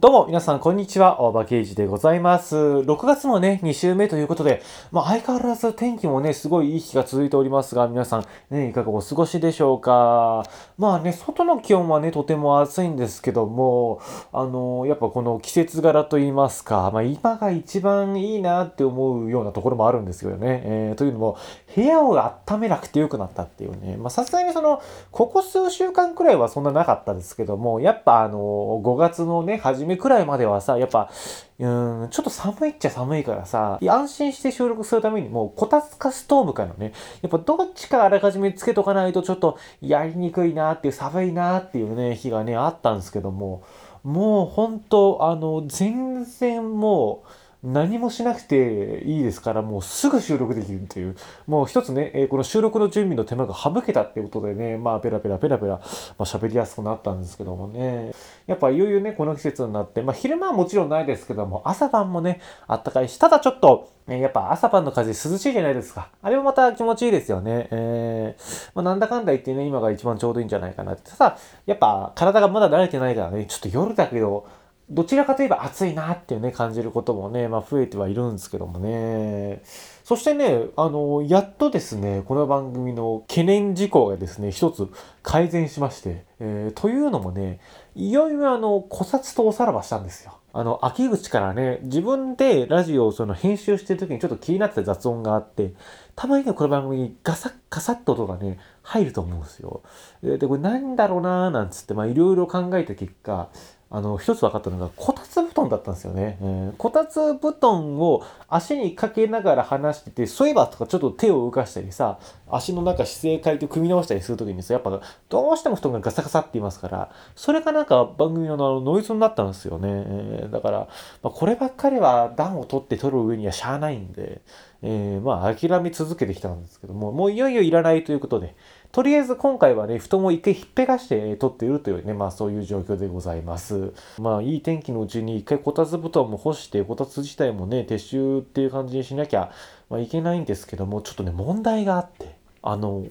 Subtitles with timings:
[0.00, 1.20] どうも、皆さん、こんにちは。
[1.20, 2.56] 大場刑事でございます。
[2.56, 10.44] 6月もね、2週目ということで、まあ、相変わらず天気もね、すごいいい日が続いておりますが、皆さん、ね、いかがお過ごしでしょうか？
[10.78, 14.00] まあね、外の気温はね、とても暑いんですけども、
[14.32, 20.62] あのやっぱこの季節柄といいますか、まあ、今が一番いいなって思うようなところもあるんですよね。
[20.64, 21.36] えー、というのも、
[21.76, 24.80] 部屋を温めなくてよくなったっていうね、まあ、さすがにその、
[25.10, 31.10] ここ数週間くらいはそんななかったですけども、やっぱあの5月のね、初め目くらいまではさ、やっぱ、
[31.58, 43.62] うん、ちょっと寒いっちゃ寒いからさ、安心して収録するためにもう、こたつかストーブかのね、やっぱどっちかあらかじめつけとかないとちょっとやりにくいなっていう、寒いなっていうね、日がね、あったんですけども、
[44.02, 47.28] もう本当あの、全然もう、
[47.62, 58.12] 何もしなくていいですから、もうすぐ収録できるっていう、もう一つね、えー、この収録の準備の手間が省けたってことでね、まあ、ペラペラペラペラ、まあ、喋りやすくなったんですけどもね、
[58.46, 66.08] やっぱいよいよね、この季節になって、まあ、昼間はもちろんないですけども、朝晩もね、あったかいし、ただちょっと、ね、やっぱ朝晩の風涼しいじゃないですか。
[66.22, 67.68] あれもまた気持ちいいですよね。
[67.70, 71.10] えー、まあ、なんだかんだ言ってね、今が一番ちょうどいいんじゃないかなって。
[71.10, 74.46] ただ、やっぱ体がまだ慣れてないからね、ちょっと夜だけど、
[74.90, 79.62] どちらかといえば暑いなってね、感じることもね、まあ増えてはいるんですけどもね。
[80.02, 84.88] そしてね、あの、やっとですね、この番組の懸念事項がですね、一つ
[85.22, 87.60] 改善しまして、えー、というのもね、
[87.94, 90.36] いよいよあの、古刹とおさらばしたんですよ。
[90.52, 95.74] あの、秋口からね、自分でラジオをその編集してる時にちょっと気になってた雑音があって、
[96.16, 99.82] たまにね、この番組にガサッ、カサッと音がね、入ると思うんですよ。
[100.22, 103.48] で、これ何だろうなーなんつって、まあいろいろ考えた結果、
[103.92, 106.38] あの、一つ分かったのが、こたつ布団だったんですよね。
[106.40, 119.88] えー、こたつ布団を足にかけながら話してて、そういえばとかちょっと手を動かしたりさ、足の中姿勢変えて組み直したりするときにさ、やっぱどうしても布団がガサガサって言いますから、それがなんか番組ののノイズになったんですよね。
[119.88, 120.78] えー、だから、
[121.22, 124.40] まあ、こればっかりは暖を取って取る上にはしゃあないんで、
[124.82, 128.54] えー、まあ諦め続けてきたんですけども、もういよいよいらないということで、
[128.92, 133.92] とりあえず今回はね、布団を一回ひっぺがして撮っているというね、まあそういう状況でございます。
[134.18, 139.52] まあいい天気のうちに一回こたつ布団も干して、こたつ自体もね、撤収っていう感じにしなきゃ、
[139.90, 143.06] まあ、いけないんですけども、ちょっとね、問題があって、あの、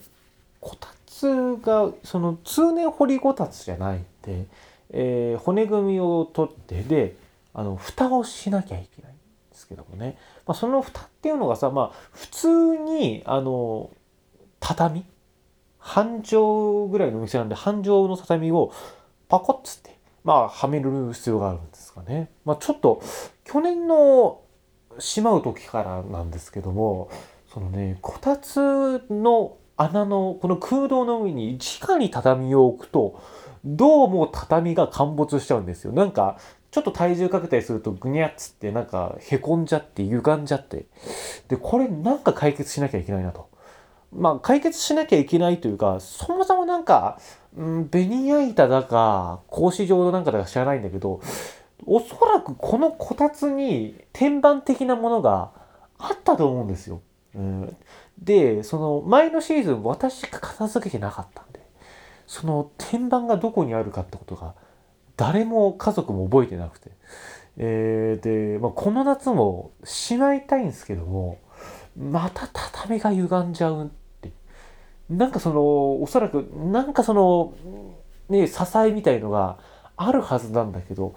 [0.59, 4.47] こたつが、その通年掘りこたつじゃないんで、
[4.91, 7.15] えー、骨組みを取って、で、
[7.53, 9.21] あの、蓋をしなきゃいけないんで
[9.53, 10.17] すけどもね。
[10.45, 13.89] まあ、その蓋っていうのがさ、まあ、普通に、あの、
[14.59, 15.05] 畳
[15.79, 18.71] 半畳ぐらいのお店なんで、半畳の畳を
[19.27, 22.29] パコッつって、まあ、はめる必要があるんですかね。
[22.45, 23.01] まあ、ちょっと、
[23.45, 24.41] 去年の
[24.99, 27.09] しまう時からなんですけども、
[27.51, 33.21] そのね、こたつの穴の、この空洞の上に直に畳を置くと、
[33.65, 35.91] どうも畳が陥没しちゃうんですよ。
[35.93, 36.37] なんか、
[36.71, 40.85] ちょっと体重かけたりするとぐにゃっつってなんかへこんじゃって歪んじゃって。
[41.47, 43.49] で、これなんか解決しなきゃいけないなと。
[44.11, 47.19] まあ、解決しなきゃいけないというか、そもそもなんか、
[47.55, 51.21] うん、ベニヤ板だか、格子状のなんかだか知らないんだけど、
[51.85, 55.51] おそらくこのこたつに天板的なものが
[55.97, 57.01] あったと思うんですよ。
[57.35, 57.77] うん、
[58.17, 61.61] で、その前のシーズン私が片付けてなかったんで、
[62.27, 64.55] その天板がどこにあるかってことが
[65.17, 66.91] 誰も家族も覚えてなくて。
[67.61, 71.39] えー、で、まあ、この夏もしまいたいんですけども、
[71.97, 73.91] また畳が歪んじゃう。
[75.09, 77.53] なんかその、おそらく、なんかその、
[78.29, 79.57] ね、支えみたいのが
[79.97, 81.15] あるはずなんだけど、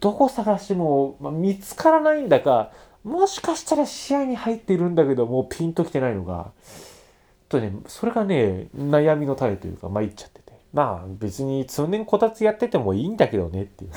[0.00, 2.70] どこ探しても、まあ、見つからないんだか、
[3.02, 6.52] もしかしたら視野に入っているんだけど、もうピンときてないのが、
[7.48, 10.44] とね、それがね、悩みの種というか、参っちゃってて。
[10.74, 13.92] まあ別に通年こたつやっててもいいんだけどねっていう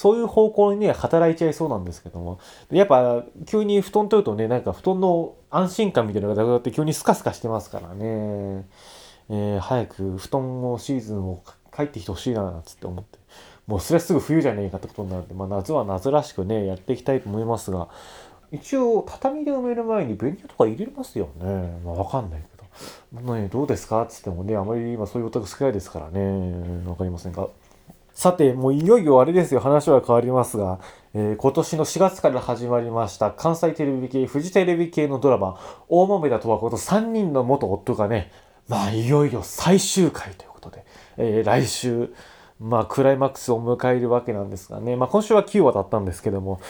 [0.00, 2.38] そういう方向にね、働いちゃいそうなんですけども。
[2.70, 8.66] やっぱ、急に布団取るとね、なんか布団の安心感みたいなのがなくなって急にスカスカしてますからね。
[9.28, 11.42] えー、早く布団をシーズンを
[11.76, 13.18] 帰ってきてほしいな、なんつって思って。
[13.66, 17.88] もうそれはすぐ冬じゃねえかってことになるんで、まあ夏は夏らしくね、やっていきたいと思いますが、
[18.52, 21.78] 一応、畳で埋める前に便利とか入れますよね。
[21.84, 23.34] まあわかんないけど。
[23.34, 26.88] ね、どうですかって言ってもね、あまり今そういうお宅少ないですからね。
[26.88, 27.50] わかりませんか。
[28.12, 30.80] さて、もういよいよあれですよ、話は変わりますが、
[31.14, 35.58] えー、今年の4月から始まりました関西テレビ系、フジテレビ系のドラマ、
[35.88, 38.30] 大豆田とはこと3人の元夫がね、
[38.68, 40.84] まあいよいよ最終回ということで、
[41.16, 42.12] えー、来週、
[42.60, 46.60] まあクライマックスを迎えるわけなんですがね、まあ今週は9話だったんですけども、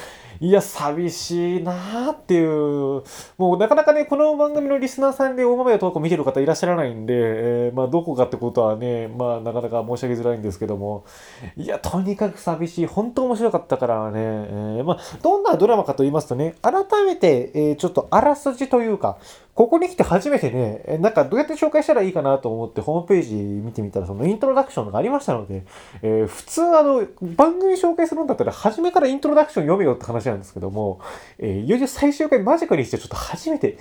[0.43, 3.03] いや、寂しいなーっていう、
[3.37, 11.05] もうなかなかね、この番組のリスナーさんで大豆やトーク見てる方いらっしゃらないんで、えー、まあ、どこかってことはね、まあ、なかなか申し上げづらいんですけども、
[11.59, 12.87] いや、とにかく寂しい。
[12.87, 19.19] 本当面白かったからね、えー、まあ、どんなドラマかと言いますとね、改めて、えー、ちょっとあらすじというか、
[19.55, 25.65] ここに来て初めてね、なんかどうやって紹介したらいいかなと思ってホームページ見てみたら、そのイントロダクションがありましたので、
[26.03, 31.01] えー、普通あの、番組紹介するんだったら初めからイントロダクション読めよって話なんですけども、
[31.39, 33.79] えー、いよいよ最終回マジックにしてちょっと初めて、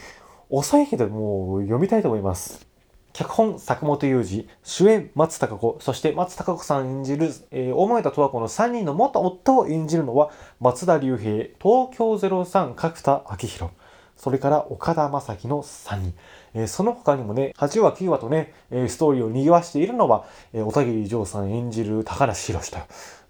[0.50, 2.68] 遅いけどもう読みたいと思います。
[3.14, 13.72] 脚本、坂本雄二、主演、松たか子、そして松たか子さん演じる、えー、大前田十和子の3人の元夫を演じるのは、松田龍平、東京03、角田明宏。
[14.20, 16.14] それから岡田将生の3人。
[16.54, 22.78] えー、その他にもね、8話、9話とね、えー、ストーリーを賑わしているのは、えー、小田切丈さん演じる高梨宏と。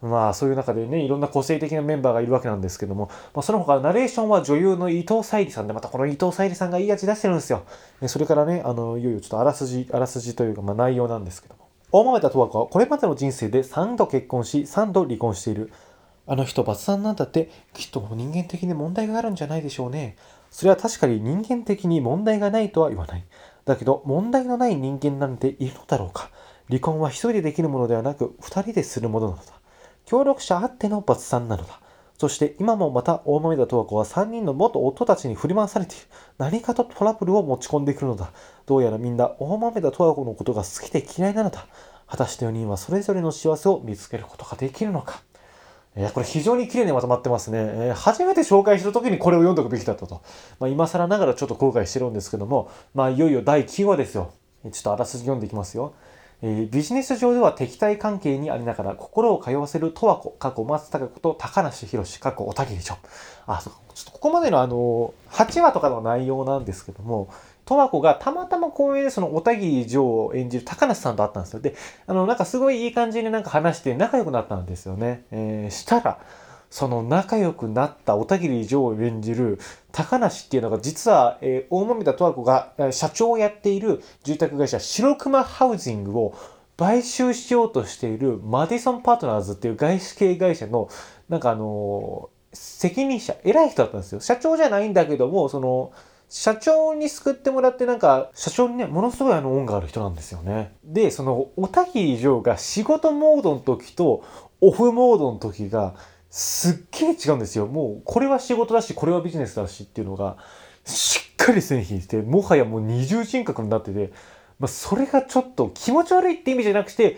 [0.02, 7.62] まあ、そういう中でね、いろんな個性的なメンバーがいるわけなんですけども、まあ、その他、ナレーションは女優の伊藤沙莉さんで、またこの伊藤沙莉さんがいい味出してるんですよ
[8.02, 8.08] え。
[8.08, 11.68] それからね、あの、いよいよちょっとあらすじ、あらすじというか、まあ内容なんですけども。
[11.92, 15.72] 大豆田十和子はこれまでの人生で3度結婚し、3度離婚している。
[16.28, 20.16] あの人、バツさんなんだって、きっと人間的に問題があるんじゃないでしょうね。
[20.51, 23.25] それは確かに人間的に問題がないとは言わない。
[23.66, 26.30] だけど、問題のない人間なんているのだろうか。
[26.68, 29.54] 離婚は一人でできるものではなく、二人でするものなのだ。
[30.06, 31.80] 協力者あっての罰産なのだ。
[32.18, 36.06] そして今もまた大豆田十和子は3人の元夫たちに振り回されている。
[36.38, 38.31] 何かとトラブルを持ち込んでくるのだ。
[38.66, 41.68] どうやらみんな大豆田十和子のことが好きで嫌いなのだ。
[42.07, 45.22] 果たして4人はそれぞれの幸せを見つけることができるのか。
[46.00, 47.57] えー、これ非常に綺麗にまとまってますね。
[47.60, 50.22] えー、初めて紹介した時にこれを読んでおくべきだったと。
[50.57, 54.31] まあ、今更ながらちょっと後悔してるんですけども、まあ、いよいよ第9話ですよ。
[54.63, 55.94] ちょっとあらすじ読んでいきますよ。
[56.42, 62.98] えー、ビジネス上では敵対関係にありながら心を通わせる十和子、過去松高子と高梨博過去小田切城。
[63.45, 67.30] あ、そうちょっとここまでのあの、8話とかの内容なんですけども、
[67.69, 71.60] 十和子がたまたま公園でその小田切城を演じる高梨さんと会ったんですよ。
[71.60, 71.75] で、
[72.07, 75.25] あの、なんかすごいいい感じになんか話して仲良くなったんですよね。
[75.31, 76.19] えー、したら、
[76.71, 79.60] その仲良くなった小田切城を演じる
[79.92, 86.36] 高梨っていうのが実は、えー、大豆田十和子が社長をやっている住宅会社白熊ハウジングを
[86.77, 90.89] 買収しようとしているマディソンパートナーズっていう外資系会社の
[91.27, 95.92] なんかあのー、責任者偉い人だったんですよ社長じゃないんだけどもその
[96.30, 100.76] 社長に救ってもらってなんか、社長にね、ものすごいあの恩がある人なんですよね。
[100.84, 104.24] で、その、小田切城が仕事モードの時と
[104.62, 105.96] オフモードの時が
[106.30, 107.66] すっげえ違うんですよ。
[107.66, 110.38] もう、これは仕事だし、これはビジネスだしっていうのが、
[110.86, 114.12] しっかり線引いて、もはやもう二重人格になってて、
[114.60, 117.18] まあ、それがちょっと気持ち悪いって意味じゃなくて、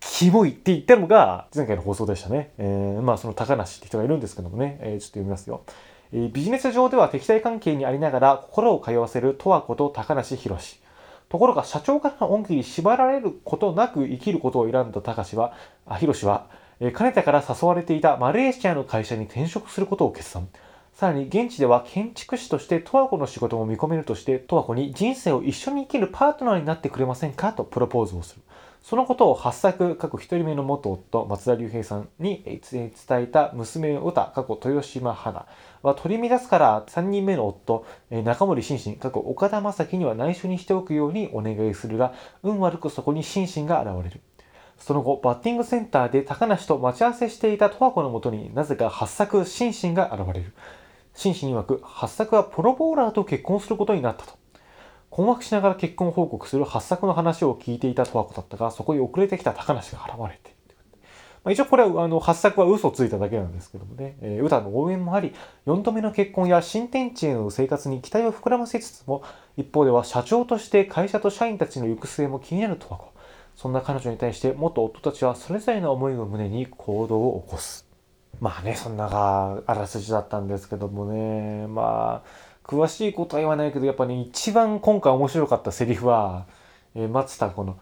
[0.00, 2.52] キモいって言ったのが前回の放送でしたね。
[2.58, 5.62] えー、まあその高梨って人がいるんですけどもね、えー、ちょっと読みますよ。
[6.12, 10.58] えビジネス上では敵対関係にありながら心を通わせる十和子と高梨博
[11.30, 15.54] ところが社長からの恩義に縛られることなく生きることを選んだ高志は、
[15.86, 16.46] あ、博は、
[16.80, 20.48] えかねてから誘われていたマレーシアの会社に転職することを決断。
[20.92, 28.42] さらに現地では建築士として十和子の仕事も見込めるとして十和子に人生を一緒に生きるパートナーになってくれませんかとプロポーズをする。
[28.82, 35.46] そのことを発作各一人目の元夫、松田龍平さんに伝えた娘の歌、過去豊島花
[35.82, 44.20] は取り乱すから3人目の夫、中森心身、過去岡田将生には内緒にしておくようにお願いするが、運悪くそこに心身が現れる。
[44.78, 50.54] その後、バッティングセンターで高梨と待ち合わせしていた十和子のもとになぜか発作心身が現れる。
[51.14, 54.39] 心身曰く、発作はプロボーラーと結婚することになったと。
[55.10, 60.54] 困惑しながら結婚報告する八作の話を聞いていた十和子だったが、そこに遅れてきた高梨が現れて、
[61.42, 65.34] まあ、一応これはあの八作は嘘ついただけなんですけどもね、えー、歌の応援もあり、
[65.66, 69.22] 4度目の結婚や新天地への生活に期待を膨らませつつも、
[69.56, 73.10] 一方では社長として会社と社員たちの行く末も気になる十和子。
[73.56, 77.86] そんな彼女に対して元夫たちはそれぞれの思いを胸に行動を起こす。
[78.40, 82.28] まあね、そんながあらすじだったんですけどもね、まあ、
[82.70, 86.46] 詳しいことは言わないけど、やっぱね、一番今回面白かったセリフは、
[86.94, 87.76] えー、松田この、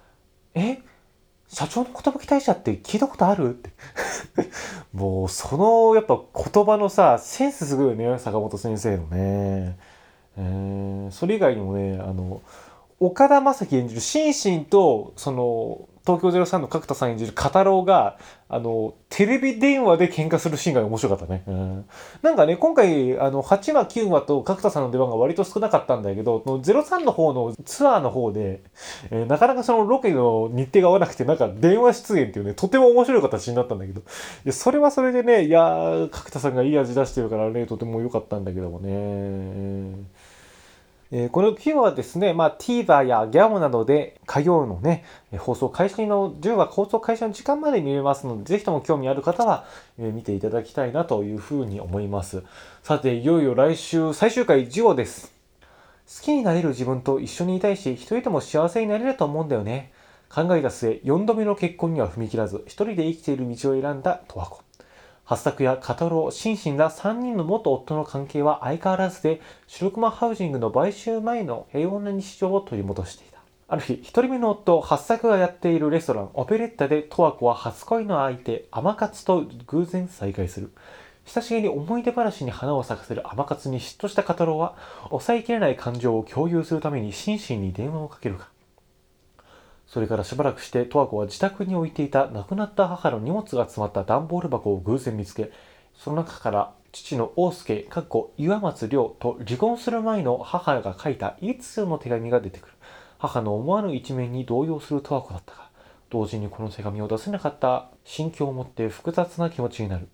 [0.54, 0.78] え？
[1.47, 3.50] 社長の言葉期待者って聞いたことある？
[3.50, 3.71] って。
[4.95, 9.78] もう、その、やっぱ言葉のさ、センスすごいよね、坂本先生のね。
[10.38, 12.40] えー、それ以外にもね、あの、
[12.99, 18.16] 岡田将生演じる心身と、その、東京03の角田さん演じる片郎が、
[18.48, 21.42] あの、テレビ電話で喧嘩するシーンが面白かったね。
[21.46, 21.84] うん、
[22.22, 28.62] なんかね、今回、あの、8話、9話と角田さんの出番が割と少なかったんだけど、03の方のツアーの方で、
[29.10, 34.02] えー、なかなかそのロケの日程が合わなくて、なんか電話出演っていうね、とても面白い形になったんだけど、い
[34.46, 39.92] やそれはそれでね、いやー、角田さんがいい味出してるからね、とても良かったんだけどもね。
[41.10, 45.04] えー、この日はですね、まあ、TVer や GAM などで火曜のね、
[45.38, 49.64] 放送開始の、10話放送開始の時間まで見れますので、ぜひとも興味ある方は、
[49.98, 52.42] え、見ていただきたいなというふうに思います。
[52.82, 55.32] さて、いよいよ来週最終回10話です。
[56.14, 59.92] 好きになれる自分と一緒にいたいし、一人でも幸せになれると思うんだよね。
[60.28, 64.67] 考えた末、4度目の結婚には踏み切らず、一人で生きている道を選んだ十和子。
[65.28, 73.38] 八作や片郎、心身ら3人の元夫の関係は相変わらずで、白熊ハウジングの買収前の平穏な日常を取り戻していた。
[73.68, 80.73] ある日、一人目の夫、八作がやっているレストラン、オペレッタで十和子は初恋の相手、天勝と偶然再会する。
[81.26, 84.76] 親しげに思い出話に花を咲かせる天勝に嫉妬した片郎は、
[85.11, 88.49] 抑えきれない感情を共有するために心身に電話をかけるか。
[89.88, 95.50] それからしばらくして十和子は自宅に置いていた亡くなった母の荷物が詰まった段ボール箱を偶然見つけ
[95.95, 102.73] その中から父の大助かっこ岩松亮と離婚する前の母が書いた一通の手紙が出てくる。
[103.18, 105.68] 母の思わぬ一面に動揺する十和子だったが
[106.09, 110.09] 同時にこの手紙を出せなかった心境を持って複雑な気持ちになる。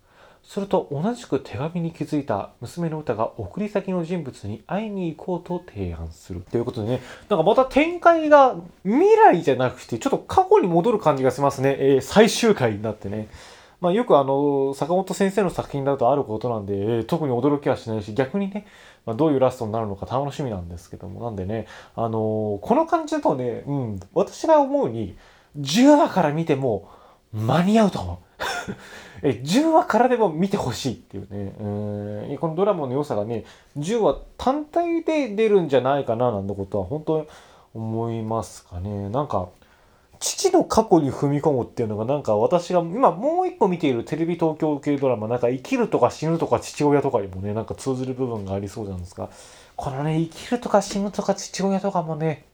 [0.47, 6.43] すると同じく手紙に気づいた娘の歌が送り先の人物に会いに行こうと提案する。
[6.51, 11.77] ということでね、なんかまた展開が未来じゃなくて、ちょっと過去に戻る感じがしますね。
[11.79, 13.29] えー、最終回になってね。
[13.81, 18.67] まあ、よくあの、坂本先生の作品だとあることなんで、えー、特に驚きはしないし、逆にね、
[19.07, 25.17] まあ、どういうラストになるのか楽しみなんですけども、なんでね、あのー、この感じだとね、うん、私が思うに、
[25.59, 26.91] 10話から見ても
[27.33, 28.24] 間に合うと思う。
[29.23, 32.39] え10話からでも見てほしいっていうね、うん。
[32.39, 33.45] このドラマの良さがね
[33.79, 37.27] 10話単体で出るんじゃないかななんてことは本当に
[37.75, 39.09] 思いますかね。
[39.09, 39.49] なんか
[40.21, 49.29] 父の過去に踏み込むっていうのがなんか私が今もう一個見ているテレビ東京系ドラマなんか生きるとか死ぬとか父親とかにもねなんか通ずる部分がありそうなんですが
[49.77, 52.47] このね生きるとか死ぬとか父親とかもね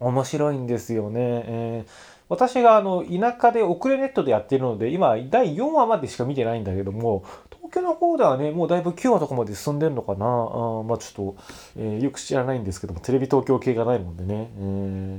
[0.00, 1.20] 面白いんですよね。
[1.20, 10.26] えー私があの田舎で遅れネットでやってるので今第4話までしか見てないんだけども東京の方ではねもうだいぶ9話とかまで進んでるのかな。
[10.26, 11.36] あまあちょっと、
[11.76, 15.16] えー、よく知らないんですけどもテレビ東京系がないもんでね、えー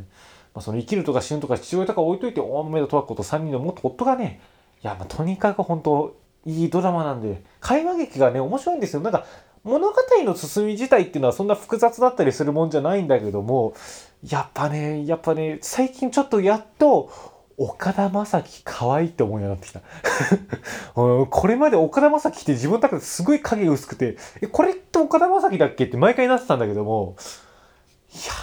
[0.54, 4.42] まあ、その生きるとか死ぬとか父親とか置いといて大豆田十和子と3人の元夫がね
[4.84, 9.02] いやまあとにかく本当いいドラマなんで会話劇がね面白いんですよ。
[9.02, 9.26] なんか
[9.64, 13.74] 物語の進み自体っていうのはそんな複雑だったりするもんじゃないんだけども
[14.30, 17.12] やっぱねやっぱね最近ちょっとやっと
[17.58, 19.82] 岡田将生可愛いって思うようになってきた。
[20.94, 27.16] これまで岡田将生って自分の中ですごい影薄くて、え、これって岡田将生だっけって毎回なってたんだけども、
[28.14, 28.34] いや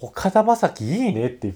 [0.00, 1.54] 岡田将生いいねって。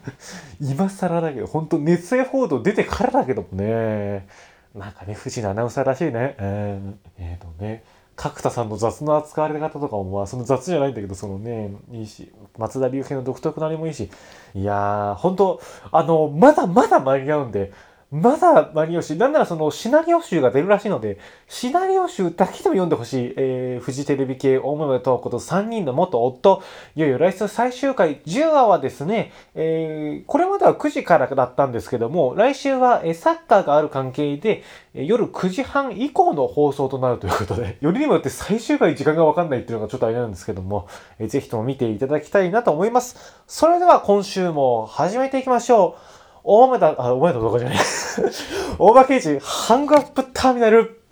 [0.60, 4.26] 今更だけど、本当熱愛報道出てからだけどもね。
[4.74, 6.36] なんかね、藤野アナウンサーらしいね。
[6.38, 7.84] えー、えー、とね。
[8.16, 14.10] 角田さんの雑な扱われ方とかも、まあ、その雑じゃないんだけど、そのね、いいし、松田龍平の独特なりもいいし、
[14.54, 15.60] いやー、本当
[15.92, 17.72] あの、まだまだ間に合うんで、
[18.12, 26.62] まだ間に合うし、なんならそのシナリオ集が出るらしいので、シナリオ集だけでも読んでほしい、えー、フジテレビ系大豆とこと3人の元夫、
[26.94, 34.62] いよいよ来週最終回10話はですね、えー、これまでは9時からだったんですけども、来週は、えサッカーがある関係で、
[34.94, 40.86] 夜9時半以降の放送となるということで、 よりにもよって最終回時間がわかんないっていうのがちょっとあれなんですけども、
[41.18, 43.34] えー、ぜひとも見ていただきたいなと思います。
[43.48, 46.15] それでは今週も始めていきましょう。
[46.48, 47.78] 大豆だ、あ、大豆だどこじゃない。
[48.78, 51.02] 大場刑事ハングアップターミナル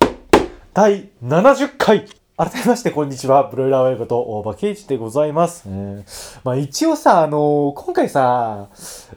[0.73, 3.49] 第70回改めまして、こんにちは。
[3.50, 5.64] ブロイラーワイブと大場刑事でございます。
[5.67, 8.69] えー、まあ一応さ、あのー、今回さ、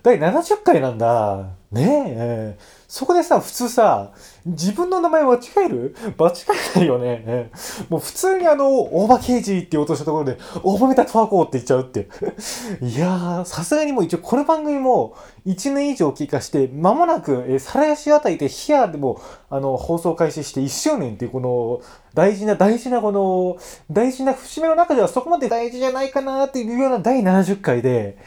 [0.02, 1.50] 第70回なんだ。
[1.72, 2.58] ねえ。
[2.98, 4.12] そこでさ、普通さ、
[4.44, 5.96] 自分の名前間違える？
[6.18, 6.34] 間違
[6.75, 7.51] えないよね。
[7.89, 12.08] もう普通にあの、大場刑事って言おうとしたところで、大場メタトワコって言っちゃうって。
[12.82, 15.13] いやー、さすがにもう一応この番組も
[15.46, 21.82] 1年以上経過して、間もなく、えー、皿屋あたりでヒアでも、あの、放送開始して1周年っていうこの、
[22.16, 23.58] 大事な大事なこの、
[23.92, 28.18] 大事な節目の中ではそこまで大事じゃないかなっていうような第70回で、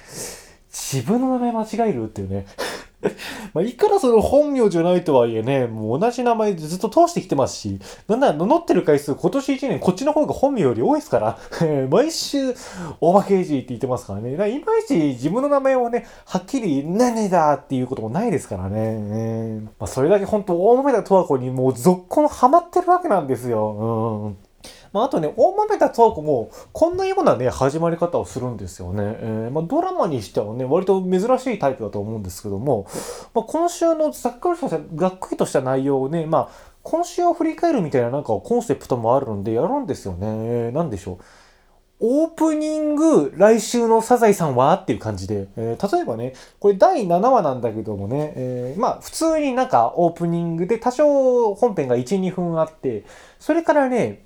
[0.70, 2.46] 自分の名前間違えるっていうね。
[3.54, 7.78] まあ、いくらその本名じゃないとはいえね、もう同じ名前でずっと通してきてますし、
[8.08, 11.38] なんなら名乗ってる回数今年1年こっちの方が本名より多いですから、
[11.90, 12.54] 毎週、
[13.00, 14.32] 大場刑事って言ってますからね。
[14.32, 19.60] いまいち自分の名前をね、はっきり何だっていうこともないですからね。
[19.78, 24.34] まあ、それだけ本当大豆田十和子にもう続婚ハマってるわけなんですよ。
[24.34, 24.49] うん
[24.92, 29.02] まあ、あとね、大豆田十和子も、こんなようなね、始まり方をするんですよね。
[29.20, 32.86] えー、まあ、ドラマにしてはね、割と珍しいタイプだと思うんですけども、
[33.34, 40.70] まあ、今週のざっくりとした、がっくりとした内容をね、まあ、今週を振り返るみたいななんかコンセプトもあるんでやるんですよね。
[40.72, 41.24] なんでしょう。
[42.02, 44.72] オープニング、来週のサザエさんは？
[44.72, 53.04] っていう感じで、えー、例えばね、これ第7話なんだけどもね、えー、まあ普通になんかオープニングで多少本編が1、2分あって、
[53.38, 54.24] それからね、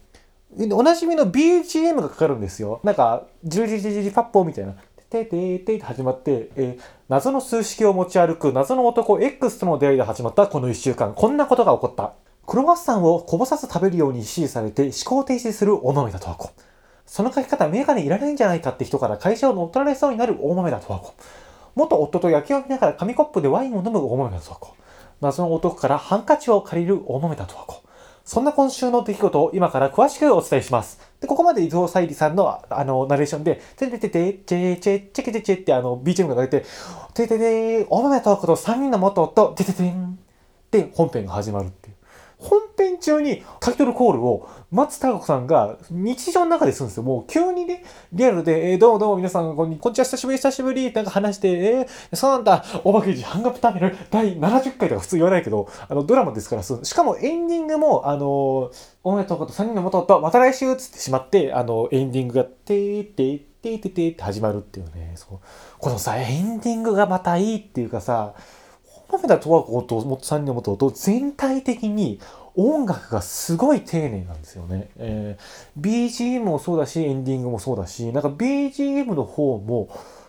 [0.72, 2.80] おなじみの BGM がかかるんですよ。
[2.84, 4.74] なんか、ジュリジリジリファッポーみたいな。
[5.10, 12.14] てててって始まって、えー、謎の数式を持ち歩く謎の男 X との出会いで始まったこの1週間、こんなことが起こった。
[12.46, 16.50] クロワッサンをこぼさず食べるように指示されて思考停止する大豆田十和子。
[17.06, 21.14] その書き方、メガネいらないんじゃないかって人から会社を乗っ取られそうになる大豆田十和子。
[21.74, 24.74] 元夫と野球を見ながら紙コップでワインを飲む大豆田十和子。
[25.20, 27.83] 謎の男からハンカチを借りる大豆田十和子。
[28.24, 30.98] そんな今週の出来事を今から詳しくお伝えします。
[31.20, 36.64] で、ここまで伊藤沙莉さんのあのナレーションで、てててて、チェチェ、チェケチェチェってあの BGM が流れて、
[37.12, 40.18] ててて、お豆田十和子と3人の元夫、てててん
[40.70, 41.94] で本編が始まるっていう。
[42.38, 47.04] 本編中にタイトルコールを松たか子さんが日常の中でするんですよ。
[47.04, 58.72] もう急にね、リアルで、えー、どうもどうも皆さん、こんにちは、久しぶり、久しぶり、なんか話して、えー、そうなんだ、お化けじハンガップタミル第70回とか普通言わないけど、あの、ドラマですから、しかもエンディングも、あの、
[59.04, 65.38] おめでとうこと3人の元と、また来週つってしまって、あの、エンディングが、てーてーてーてーてーって始まるっていうね、そう。
[65.78, 68.34] このさ、エンディングがまたいいっていうかさ、
[69.08, 72.18] 褒めた十和子と3人の元と全体的に
[72.56, 74.88] 音楽がすごい丁寧なんですよね。
[74.96, 79.88] えー、BGM もそうだし、エンディングもそうだし、なんか BGM の方も、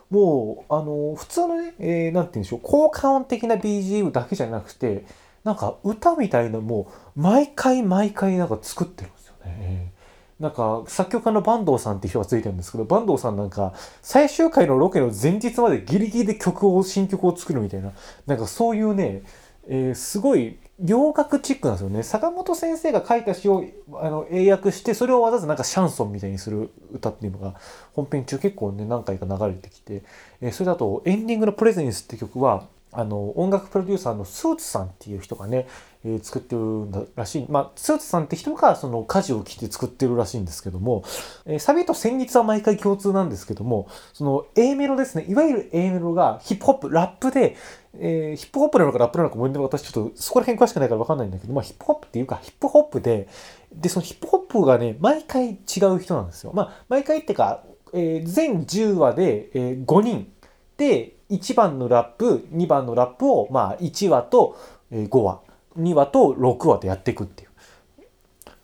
[0.09, 5.05] もう、あの、普通のね、えー、なんて言うんでしょう、効果音的な BGM だけじゃなくて、
[5.43, 9.93] なんか歌みたいなもう、毎回毎回なんか作ってるんですよね。
[10.39, 17.93] なんか、作曲家の坂東さんって人がついてるんですけど、坂東さんなんか、最終回のロケの前日までギリギリで曲を、新曲を作るみたいな、
[18.25, 19.21] なんかそういうね、
[19.67, 22.03] えー、すごい洋楽チックなんですよね。
[22.03, 27.55] 坂本先生が書いた詩をあの英訳してそれをわざわざなんかシャンソンみたいにする歌っていうのが
[27.93, 30.03] 本編中結構ね何回か流れてきて、
[30.41, 35.67] えー、それだとエンディングの「プレゼンス」って曲はあの音楽プロデューサーのスーツさんっていう人がね、
[36.05, 41.03] えー、作ってるらしい、まあ、スーツさんって人がその舵を切って作ってるらしいんですけども、
[41.45, 45.25] えー、サビと旋律は毎回共通なんですけどもその A メロですね。
[45.27, 47.57] いわゆる A メロがヒップホップラップで、
[47.99, 53.27] えー、ヒップホップなのかラップなのかも私ちょっとそこら辺詳しくないから分かんないんだけど、まあ、ヒップホップっていうかヒップホップで
[53.73, 55.53] でそのヒップホップがね毎回違
[55.93, 56.51] う人なんですよ。
[56.53, 60.31] まあ、毎回ってか、えー、全10話で、えー、5人。
[60.77, 64.57] で1番のラップ2番のラップをまあ1話と
[64.91, 65.41] 5話
[65.77, 67.49] 2話と6話でやっていくっていう。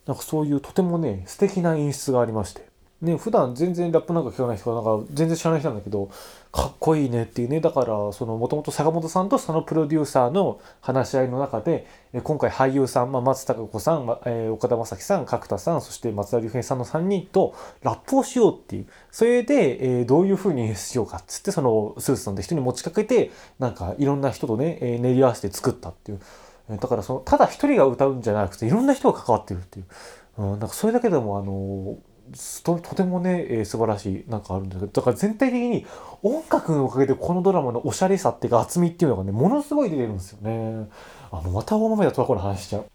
[0.05, 2.70] なんかそういうとてもね素敵な演出がありまして。
[3.01, 6.09] ね普段全然ラップなんか聞かない人がなんか全然知らない人なんだけど
[6.51, 7.61] かっこいいねっていうね。
[7.61, 11.87] だからそのもともと坂本さんとそのプロデューサーの話し合いの中で
[12.23, 18.87] 今回俳優さん、まあ、松たか子さん、えー、岡田将生さん角田さんそして松田龍平さんの3人とラップをしようっていう。
[19.11, 26.19] それで、えー、どういうふうにしようかっつってそのスーツさんって人に持ちかけてなんかいろんな人とね、えー、練り合わせて作ったっていう。
[26.69, 29.85] だからそのただ一人が歌うんじゃなくていろんな人が関わってるっていう、
[30.37, 32.10] うん、なんかそれだけでもあのと
[32.63, 35.85] とてもね、えー、素晴らしいなんかあるんですけどだから全体的に
[36.23, 40.89] 音楽のおかげでこのドラマのおしゃれさっていうか厚みっていうのがねものすごい出てるんですよね。
[41.31, 42.85] あのまた大豆だとはこの話しちゃう。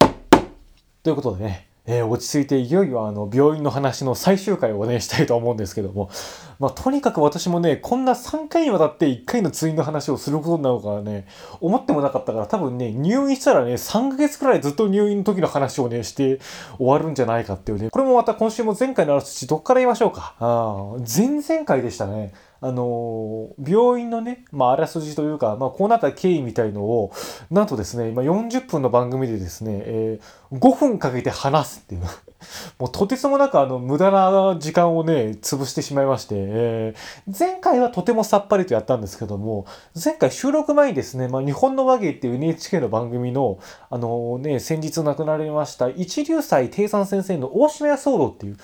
[1.03, 6.11] ということでねえー、落ち着いていよいよあの病院の話の最終回をねしたいと思うんですけども、
[6.59, 11.27] まあ、とにかく私もねこんな3回にわたって1回の通院の話をすることになるからね
[11.61, 16.41] 思ってもなかったから多分ね入院したらね3ヶ月くらいずっと入院の時の話をねして
[16.79, 17.91] 終わるんじゃないかっていうね。
[17.91, 20.35] これもまた今週も前回のあらすじどっから言いましょうか。
[20.39, 22.33] あ前々回でしたね。
[22.61, 27.13] あの病院のね、まあ、あらすじというか、まあ、こうなった経緯みたいのを
[27.51, 32.03] なんとですね今40分の番組でですね、えー、5分かけて話すっていう
[32.79, 39.67] もうとてつもなくあの無駄な時間をね潰してしまいまして、えー、前回はとてもさっぱりとやったんですけども
[40.03, 43.59] 前回収録前にですね、まあ、日本の和芸っていう NHK の番組の
[43.91, 48.57] あのね先日亡くなられました一流祭定山先生の大島屋騒動っていう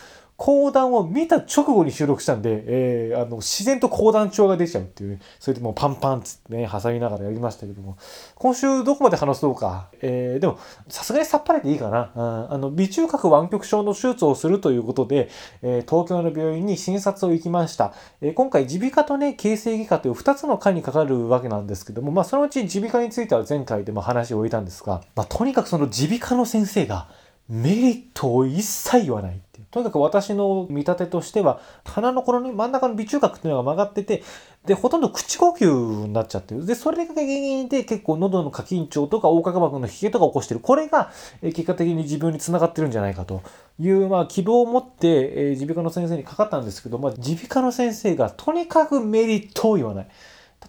[0.42, 7.96] 講談を見た直後に収録したんで、えー、あの自然と講談調が出ちゃうっていう、それでもうパンパンっつってね、挟みながらやりましたけども、
[8.34, 9.86] 今週どこまで話そうか。
[10.00, 12.10] えー、でも、さすがにさっぱりでいいかな。
[12.16, 15.28] うん、あの、微中核湾曲症の手術をするということで、
[15.62, 17.94] えー、東京の病院に診察を行きました。
[18.20, 27.06] え、今回、耳鼻科とね、形成外科という2つの科にかかるわけなんですけども、まあ、そのうち耳鼻科については前回でも話を置いたんですが、まあ、とにかくその耳鼻科の先生が、
[27.48, 29.66] メリットを一切言わないっていう。
[29.70, 34.22] とにかく私の見立てとしては、鼻のこの、真ん中の鼻中隔っていうのが曲がってて、
[34.64, 36.64] で、ほとんど口呼吸になっちゃってる。
[36.64, 40.60] で、それが原因で結構喉の過緊張とか横隔膜の冷えとか起こしてる。
[40.60, 41.10] これが、
[41.42, 43.42] え結果的に自分につながってるんじゃないかと
[43.78, 50.08] いう、まあ、希望を持って、え耳鼻科の先生にかかったんですけど、まあ、耳鼻科の先生がとにかくメリットを言わない。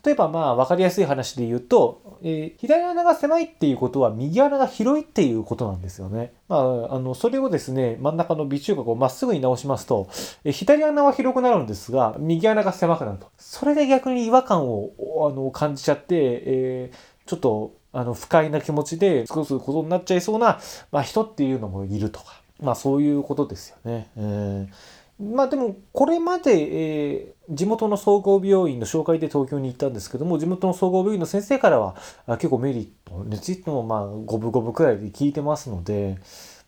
[0.03, 6.33] 例えばまあ分かりやすい話で言うと、えー、左穴が狭いっていうことは右穴が広いっていうことなんですよね。
[6.47, 10.09] まあ、あのそれをですね真ん中の微中隔をまっすぐに直しますと、
[10.43, 13.29] えー、左穴は広くなるんですが右穴が狭くなると。
[13.37, 14.91] それで逆に違和感を
[15.31, 20.59] あの感じちゃって、えー、ちょっとあの不快な気持ちで少すことになっちゃいそうな、
[20.91, 24.09] まあ、人っていうのもいるとか、まあ、そういうことですよね。
[24.17, 31.95] えーまあでもこれまで、えー、地元の総合病院の紹介で東京に行ったんですけども地元の総合病院の先生からは
[32.37, 36.19] 結構メリットについてもまあ五分五分くらいで聞いてますので、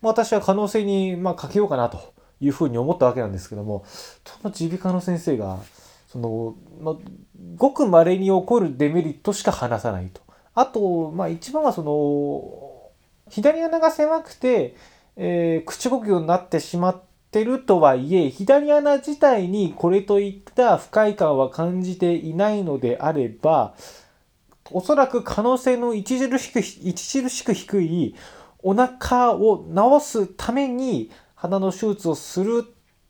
[0.02, 3.86] まあ、私は可能性にまあかけようかなというふうに思ったわけなんですけども
[4.26, 5.60] その耳鼻科の先生が
[6.08, 6.96] その、まあ、
[7.58, 10.22] ごく稀に起こるデメリットしか話さないと。
[10.54, 12.92] あと、まあ、一番はその
[13.30, 14.78] 左穴が狭くて、
[15.18, 23.76] えー、口呼吸になってしまってってるとはいえ、左穴自体にこれといった不快感は感じていないのであれば、
[24.72, 28.16] おそらく可能性の著しく著しく低い
[28.64, 29.68] お腹を
[30.00, 32.66] 治すために鼻の手術をする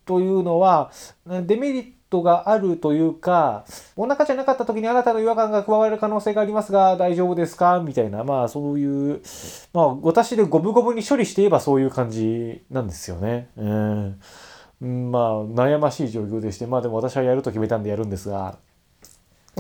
[0.05, 0.91] というのは
[1.25, 3.65] デメリットがあるというか、
[3.95, 7.79] お腹じゃなかった時に新たな違和感が加わる可能性がありますが、大丈夫ですか？
[7.79, 9.21] みたいな、まあそういう、
[9.73, 13.49] まあ私で五分五分に処理していえばそういう感じなんですよね。
[13.57, 14.19] うん。
[15.11, 18.57] まあ悩ましい状況でして、まあでも私はやると決めたんでやるんですが、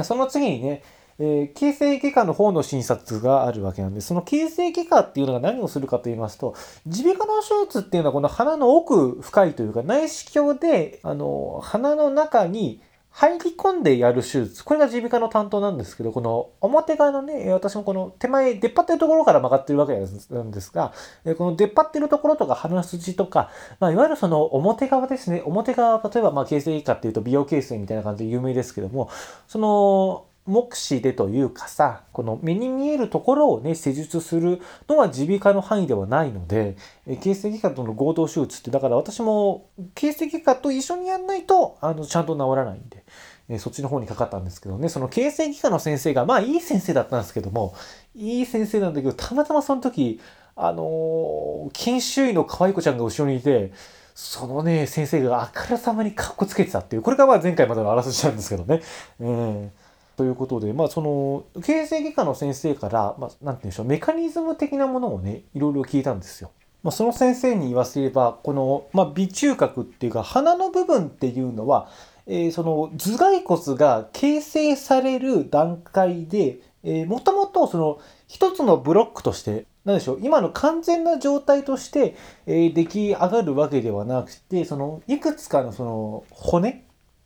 [0.03, 0.83] その次にね、
[1.17, 4.07] えー、形成外科の方の診察があるわけなんです。
[4.07, 14.65] その形成外科っていうのが何をするかと言いますと、耳鼻科の手術っていうのはこの鼻の奥深いというか内視鏡で、あの、鼻の中に入り込んでやる手術。
[14.65, 20.91] これが耳鼻科の担当なんですけど、この表側のね、私もこの手前出っ張ってるところから曲がってるわけなんですが、
[21.37, 25.41] この出っ張ってるところとか鼻筋とか、まあ、いわゆるその表側ですね。
[25.45, 29.09] 表側、例えばまあ形成外科っていうと美容形成みたいな感じで有名ですけども、
[29.47, 36.77] その目視でというかさ、この目に見えるところをね、施術するのは耳鼻科の範囲ではないので、
[37.21, 43.03] 形成外科との合同手術って、だから私も形成外科と一緒にやんないと、あの、ちゃんと治らないんで、
[43.49, 47.73] えそっちの方にかかったんですけどね、その形成外科の先生が、まあいい先生だったんですけども、
[48.13, 50.21] いい先生なんだけど、たまたまその時、
[50.55, 53.71] あのー、研修医の可愛い子ちゃんが後ろにいて、
[54.13, 58.81] そのね、先生があからさまにカッコつけてたっていう、これがまあ前回までのあらすじなんですけどね。
[59.19, 59.71] うん
[60.15, 66.51] ということで、まあ、その、形成外科の先生から、まあ、なんて言うんでしょう、メカニズム的なものをね、いろいろ聞いたんですよ。
[66.83, 71.89] まあ、その先生に言わせれば、この、まあ、鼻中隔っていうか、鼻の部分っていうのは、
[72.27, 82.15] えー、その頭蓋骨が形成される段階で、えー、もともとその一つのブロックとして、なんでしょう、今の完全な状態として、
[82.47, 86.84] えー、出来上がるわけではなくて、そのいくつかのその骨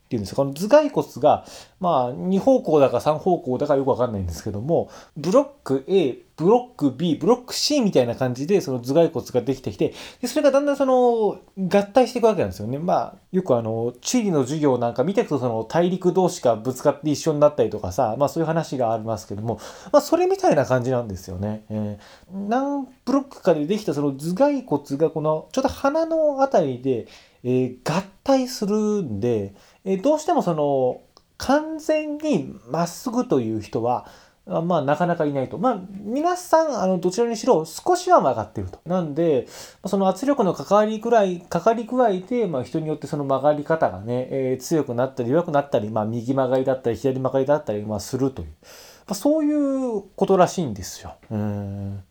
[0.09, 1.45] っていうんですか、この頭蓋骨が、
[1.79, 12.79] まあ、2方向だか3方向だかよくわかんないんですけども、ブロック A、ブロック B、ブロック C みたいな感じで、その頭蓋骨ができてきて、でそれがだんだんその、合体していくわけなんですよね。
[12.79, 19.59] まあ、よくあの、地理の授業なんか見ていくと、その、大陸同士がぶつかって一緒になったりとかさ、まあそういう話がありますけども、
[19.91, 21.65] まあそれみたいな感じなんですよね。
[21.69, 27.05] えー、何ブロックかでできたその頭蓋骨がこの、ちょっと鼻のあたりで、
[27.43, 29.53] えー、合体するんで、
[29.85, 31.01] えどうしてもその
[31.37, 34.07] 完全にまっすぐという人は
[34.45, 35.57] まあなかなかいないと。
[35.59, 38.79] まあ皆さんあのどちらにしろ少しは曲がってると。
[38.85, 39.47] なんで
[39.85, 48.47] その圧力のかかりくらい、かかり具合で、まあ、人によってその曲がり方がね、えー、強くなったり弱くなったり、まあ右曲がりだったり左曲がりだったり、まあ、するという。
[48.47, 51.15] まあ、そういうことらしいんですよ。
[51.29, 52.03] うん。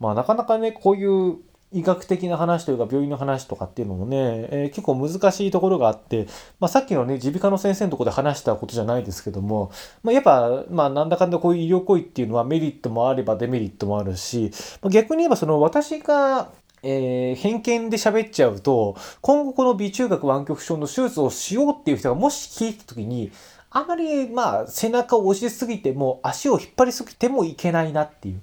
[0.00, 1.38] まあなかなかね、こういう
[1.72, 4.16] 医学的な話というか病院の話とかっていうのもね、
[4.50, 6.26] えー、結構難しいところがあって、
[6.58, 9.70] まあ、さっきのね耳鼻科の先生のとこで話したことじゃないですけども、
[10.02, 14.50] まあ、やっぱ、まあ、なんだかんだこういう医療行為っていうのはメリットもあればデメリットもあるし、
[14.82, 16.50] まあ、逆に言えばその私が
[16.82, 23.30] えー、偏見で喋っちゃうと、今後この微中学湾曲症の手術をしようっていう人がもし聞いた時に、
[23.70, 28.42] あまりまあ背中を押しすぎても足を引っ張りすぎてもいけないなっていう。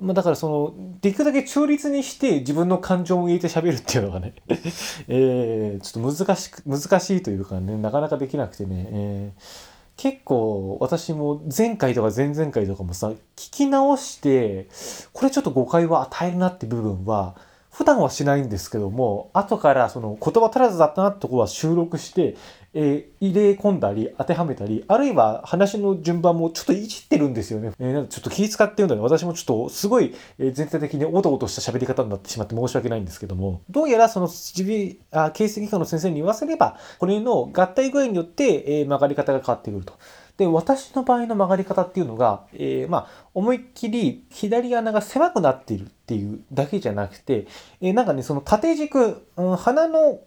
[0.00, 4.34] まあ、だからその、できるだけ中立にして自分の感情を入れて喋るっていうのがね
[5.08, 14.68] えー、ちょっと難しく、難しいというかね、なかなかできなくてね、えー結構私も前回とか前々回とかもさ聞き直して
[15.12, 17.36] これちょっと誤解を与えるなって部分は
[17.70, 22.36] 普段はしないんですけども後からその言葉足らずだったなってところは収録して、
[22.74, 27.72] えー、入れ込んだり当てはめたりあるいは話の順番もちょっといじってるんですよね。
[27.78, 39.94] えー、なちょっと気使ってるんだね私もちょっとすごい、え全体的におどおどした喋り方になってしまって申し訳ないんですけどもどうやらその耳鼻形成外科の先生に言わせればこれの合体具合によって、えー、曲がり方が変わってくると。
[40.36, 47.46] で、私の場合の曲がり方っていうのが、えー、まあ、思いっきり左穴が狭くなっているっていうだけじゃなくて、
[47.80, 50.18] えー、なんかね、その縦軸、うん、鼻の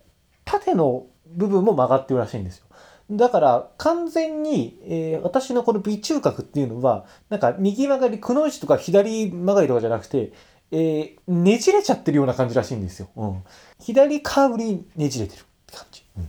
[0.46, 2.66] 縦の部分も曲がってるらしいんですよ。
[3.12, 10.34] だから完全に、えー、私のこの微中隔っていうのは、なんか右曲がり、くの字とか左曲がりとかじゃなくて、
[10.72, 13.08] えー、ねじれちゃってるような感じらしいんですよ。
[13.16, 13.44] うん、
[13.80, 16.04] 左カーブにねじれてるって感じ。
[16.18, 16.28] うん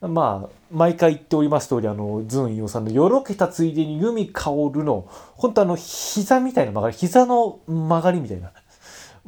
[0.00, 8.52] まあ、毎回言っております通り、あの、ズンイオさんのよろけたついでにユミカオルの、本当あの、膝みたいな曲がり、膝の曲がりみたいな。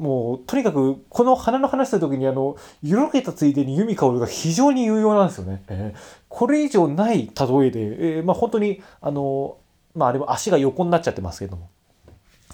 [0.01, 5.63] もう、とにかく、この花の話した時に、あの、よろけたついでにユミカオルが非常に有用なんですよね。
[5.69, 9.59] えー、これ以上ない例えで、えー、まあ本当に、あの、
[9.95, 11.69] まああれは足が横になっちゃってますけども。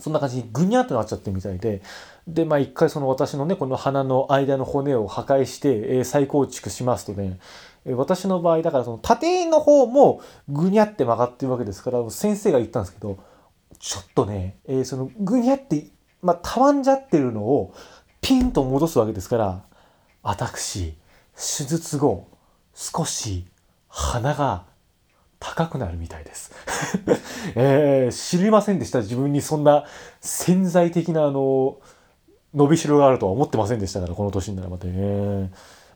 [0.01, 1.81] そんな感じにぐにゃっとなっちゃってみたいで、
[2.29, 7.39] で、まあ一回その私のね、この鼻の間の骨を破壊して、えー、再構築しますとね、
[7.95, 13.17] 私の場合だからその縦の方もぐにゃって曲がってるわけですから先生が言ったんですけど
[13.79, 15.87] ちょっとね、えー、そのぐにゃって、
[16.27, 17.75] まあ、たわんじゃってるのを
[18.21, 19.62] ピンと戻すわけですから
[20.23, 20.95] 私
[21.35, 22.29] 手術後
[22.75, 23.47] 少し
[23.89, 24.65] 鼻が
[25.39, 26.51] 高くなるみたいです、
[27.55, 29.85] えー、知りませんでした自分にそんな
[30.21, 31.77] 潜在的なあの
[32.55, 35.51] 伸びしろがあるとは思ってませんでしたからこの年にならまたね。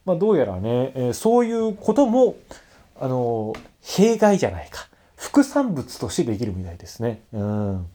[0.05, 2.37] まあ、どうやらね、えー、そういうことも、
[2.99, 4.89] あの、弊害じゃないか。
[5.17, 7.23] 副産物としてできるみたいですね。
[7.33, 7.87] うん。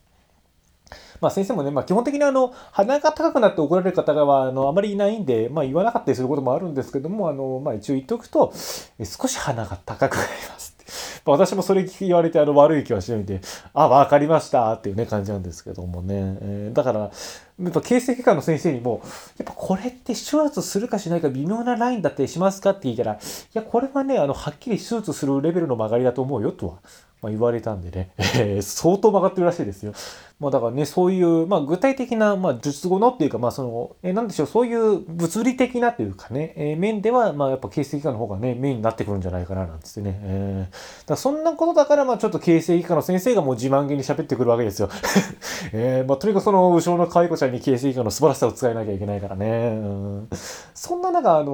[1.22, 8.54] まあ先生もね、まあ基本的にあの、鼻が高くなって怒られる方があのあまりいないんで、まあ言わなかったりすることもあるんですけども、あの、まあ一応言っておくと、
[9.04, 10.76] 少し鼻が高くなります
[11.26, 13.42] 私もそれ言われてあの悪い気はしないんで、
[13.74, 16.38] あ、わかりましたっていうね感じなんですけどもね。
[16.42, 17.10] えー、だから、や
[17.70, 19.02] っぱ形成外科の先生にも、
[19.38, 23.18] やっぱこれって手術するかしないか微妙なラインだったりしますかって言ったら、い
[23.54, 26.74] や、これはね、あの、はっきり手術するレベルの曲がりだと思うよとは、
[27.24, 29.94] まあ、言われたんでね、えー、相当曲がってるらしいですよ。
[30.38, 40.20] まあだからね、そういう、まあ具体的な、まあ術後のっていうか、まあその、えー、なんでしょう、そういう物理的なというかね、えー、面では、まあやっぱ形成外科の方がね、メインになってくるんじゃないかな、なんつってね。
[40.24, 44.90] えー、だそんなことだから、まあちょっと形成外科の先生がもう自慢げに喋ってくるわけですよ。
[45.72, 49.80] えー、まあとにかくその後ろの可愛い子ちゃんに形成外科の素晴らしさを伝えなきゃいけないからね。
[49.82, 50.30] うん、
[50.74, 51.48] そんな中、あのー、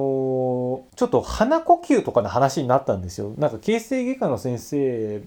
[0.96, 3.32] ちょっと鼻呼吸とかの話になったんですよ。
[3.38, 5.22] なんか形成外科の先生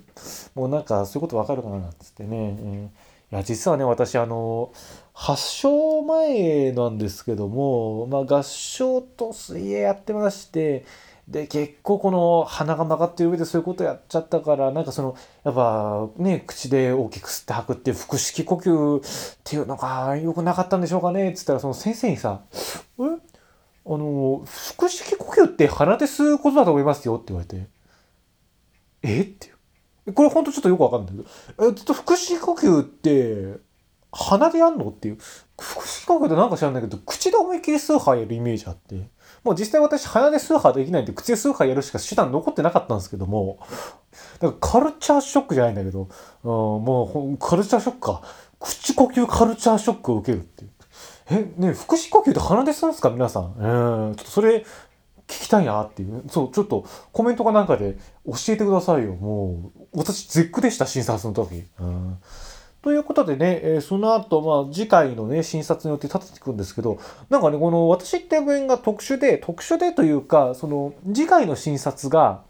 [0.56, 2.58] もなんかそういうことわかるかな、なんつってね。
[2.60, 3.05] えー
[3.36, 4.72] いや実はね私あの
[5.14, 10.86] 発症前なんですけども、まあ、合唱と水泳やってまして
[11.28, 22.40] で結構この鼻が曲がってる上でそういうことやっちゃったからなんかそのやっぱね口で大きく吸って吐くっていう腹式呼吸っていうのが良くなかったんでしょうかねっつったらその先生にさ
[23.00, 23.04] 「え？
[23.04, 24.46] あの
[24.78, 27.68] 腹式呼吸って鼻で吸うことだと思いますよ」って言われて
[29.04, 29.22] 「え？
[29.24, 29.52] っ?」て
[30.14, 31.22] これほんとちょっとよくわかんないけ
[31.58, 33.60] ど、え、っと、腹式呼吸って、
[34.12, 35.18] 鼻でやんのっていう。
[35.58, 39.10] 腹式呼吸ってなんか知らないけど、口で思いっきり数杯やるイメージあって。
[39.44, 43.60] もう実際私鼻で数杯できないんで、口で数杯やるしか手段残ってなかったんですけども、
[44.40, 46.08] だからカルチャーショックじゃないんだけど、
[46.44, 48.22] うん、もうカルチャーショックか。
[48.60, 50.72] 口呼吸カルチャーショックを受けるっていう。
[51.28, 53.10] え、ね腹式呼吸って鼻でするんですか？
[53.10, 53.56] 皆さん。
[53.60, 54.66] えー、ちょっとそれ、
[55.28, 56.24] 聞きたいなっていう。
[56.30, 59.16] そう、ちょっとコメントかなんかで教えてくださいよ。
[59.16, 61.64] もう、私絶句でした、診察の時。
[61.80, 62.18] うん
[62.86, 67.00] ということでね、えー、その後、まあ、次回のね、診察によって立てていくんですけど、
[67.32, 72.44] なんかね、この私って病院が特殊で、特殊でというか、その、次回の診察が、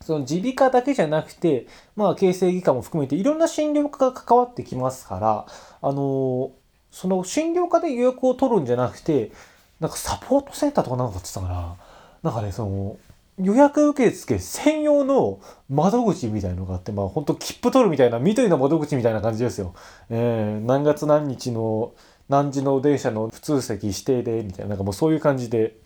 [0.00, 1.66] その耳鼻科だけじゃなくて、
[1.96, 5.46] まあ、形成外科も含めて、いろんな診療科が関わってきますから、
[5.82, 6.50] あのー、
[6.90, 9.32] その診療科で予約を取るんじゃなくて、
[9.80, 11.87] なんかサポートセンターとかなんかって言ってたから、
[12.22, 12.96] なんかね、その、
[13.40, 19.74] 予約受付専用の窓口みたいのがあって、まあ本当切符取るみたいな、緑の窓口みたいな感じですよ。
[20.10, 21.92] えー、何月何日の
[22.28, 25.76] 何時の電車の普通席指定でみたいななんかもうそういう感じで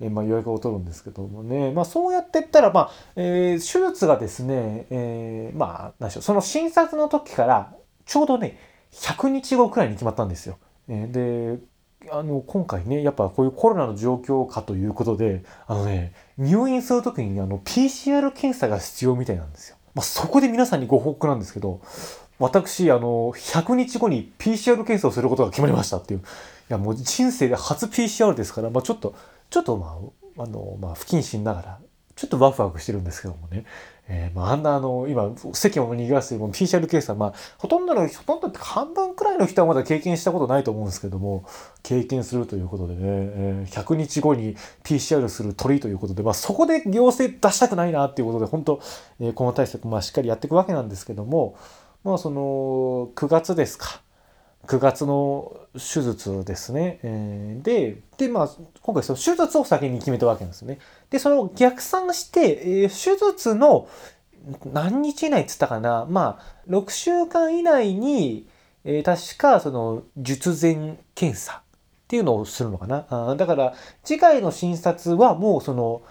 [0.00, 7.74] えまあ、予約を取るんですけどもね、まあ、そうやって言ったら、まあえー、手術がですね、えー、まあ何でしょうその診察の時から
[8.06, 8.58] ちょうどね
[8.92, 10.58] 100日後くらいに決まったんですよ。
[10.88, 11.58] えー、で
[12.12, 19.76] あの今回ねやっぱこういうコロナの状況下ということであのね入院する時にあの PCR 検査が必要みたいなんですよ。
[19.94, 21.80] まあ、そこで皆さんにご報告なんですけど
[22.38, 26.22] 私あの100日後に PCR 検査をすることが決まりましたっていうい
[26.68, 29.14] やもう人生で初 PCR ですから、まあ、ちょっと
[29.50, 29.98] ちょっとま
[30.36, 31.78] ああの、まあ、不謹慎ながら
[32.20, 33.64] ちょっとワクワクしてるんですけどもね、
[34.12, 41.44] えー、まあ、あんなあの、今、世間を賑わして PCR 検査、まあ、ほとんどの、ほとんどって半分くらいの人はまだ経験したことないと思うんですけども、
[41.84, 48.80] 経験するということでね、えー、100日後に PCR する鳥ということで、まあ、そこで行政出したくないなっていうことで、本当、
[49.20, 51.56] えー、この対策、まあ、しっかりやっていくわけなんですけども、
[52.02, 54.00] まあ、その、9月ですか。
[54.66, 57.00] 9月の手術ですね。
[57.02, 58.50] えー、で、で、まあ、
[58.82, 60.78] 今回その手術を先に決めたわけなんですね。
[61.10, 63.88] で、その逆算して、えー、手術の
[64.72, 68.48] 何日以内っつったかな、まあ、6週間以内に、
[68.84, 71.62] えー、確かその術前検査っ
[72.08, 73.06] ていうのをするのかな。
[73.10, 76.02] あだから、次回の診察はもうその、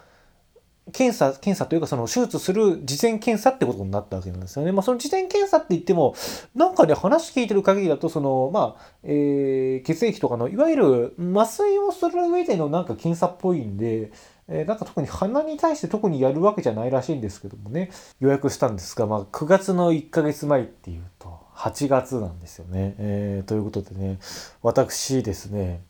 [0.91, 4.71] 検査、検査というかその手術する事前検査ってことになったわけなんですよね。
[4.71, 6.15] まあその事前検査って言っても、
[6.55, 14.11] なんかね、話聞いてる限りだと、その、まあ、えー、血液とかの、いわゆる麻酔をする上でのなんか検査っぽいんで、
[14.47, 22.95] えー、なんか特に鼻に対して特にやるわけじゃないらしいんですけどもね、予約したんですが、まあ9月の1ヶ月前っていうと、8月なんですよね。
[22.97, 24.19] えー、ということでね、
[24.61, 25.81] 私ですね、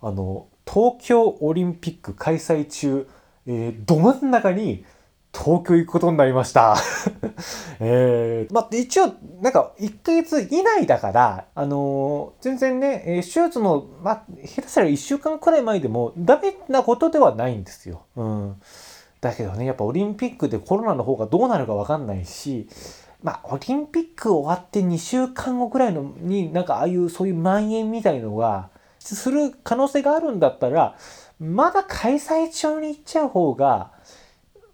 [0.00, 3.08] あの、東京オリンピック開催中、
[3.46, 4.84] えー、ど真ん中に
[5.32, 6.76] 東京行くことになりました。
[7.80, 18.02] えー、まあ、一応、なんか、1ヶ月以内だから、あのー、全然ね、えー、手術の、まあ、下手したら1週間くらい前でもダメなことではないんですよ。
[18.14, 18.60] うん。
[19.22, 22.68] だけどね、やっぱオリンピックでコロナの方がどうなるかわかんないし、
[23.22, 30.96] まあ、オリンピック終わって2週間後くらいのに、なんかああいう、そういう蔓延みたいのが、する可能性があるんだったら、
[31.42, 33.90] まだ開催中に行っちゃう方が、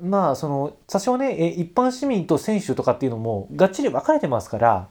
[0.01, 4.89] まあ、その、多少ね、一般市民と選手とかっていうのも、がっちり分かれてますから、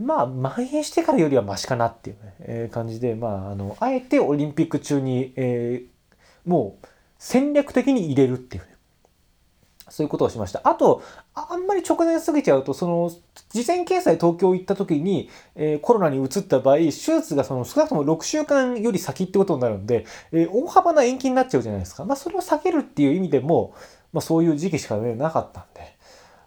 [0.00, 6.86] まあ、蔓延してからよりはマシかなっていうね、えー、感じで、まあ、あの、あえてオリンピック中に、えー、もう、
[7.18, 8.71] 戦略的に入れるっていうね、
[9.92, 10.62] そういうことをしました。
[10.64, 11.02] あと、
[11.34, 13.10] あんまり直前すぎちゃうと、その、
[13.50, 22.06] 事前検査で東京行った時に、えー、コロナに移った場合、手術がその少なくとも6週間より先ってことになるんで、えー、大幅な延期になっちゃうじゃないですか。
[22.06, 23.74] まあ、それを避けるっていう意味でも、
[24.14, 25.94] まあ、そういう時期しかね、なかったんで。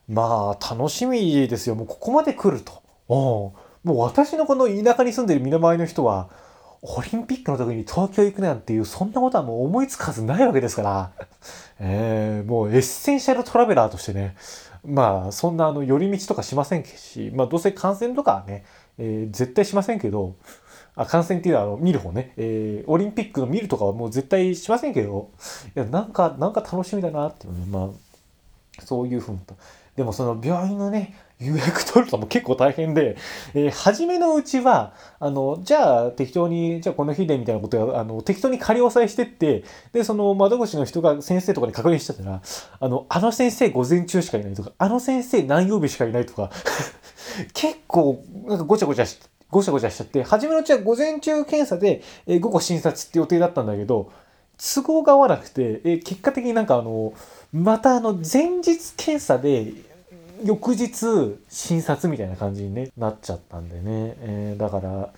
[0.10, 1.75] まあ、楽しみですよ。
[1.75, 2.81] もうここまで来ると。
[3.08, 3.53] も
[3.86, 6.29] う私のこの田舎に住んでる身の回りの人は、
[6.88, 11.12] オリンピックの時に東京行くなんていう、そんなことはもう思いつかずないわけですから、
[11.80, 14.36] えー、もう essential traveler としてね、
[14.86, 18.65] まあ、そんなあの、寄り道とかしませんし、まあ、どうせ感染とかはね、
[19.00, 20.36] えー、絶対しませんけど、
[20.95, 25.32] あ、感染っていうのは、あの、見る方ね、えー、オリンピックの見るとかはもう絶対しませんけど、
[25.76, 27.89] いや、なんか、なんか楽しみだなっていうね、ま
[28.80, 29.39] あ、そういうふうに。
[29.95, 33.17] でもその病院のね、予約取るのも結構大変で、
[33.54, 42.41] えー、初めのうちは、あの、じゃあ適当に、じゃあこの日でみたいなことを、あの、適当に仮押さえしてって、で、その窓口の人が先生とかに確認してたら、
[42.80, 46.52] あの、あの先生午前中しかいないとか、あの先生何曜日しかいないとか、
[47.54, 49.19] 結構、なんかごちゃごちゃし、
[49.52, 54.10] ごちゃごちゃしちゃって、初めのうちは午前中検査で、えー、午後診察って予定だったんだけど、
[54.58, 57.13] 都合が合わなくて、えー、結果的になんかあの、
[57.52, 59.74] またあの、前日検査で、
[60.43, 65.13] 翌日診察みたいな感じに、ね、なっちゃったんでね、えー、だから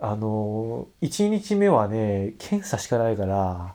[0.00, 3.74] あの1日目はね検査しかないから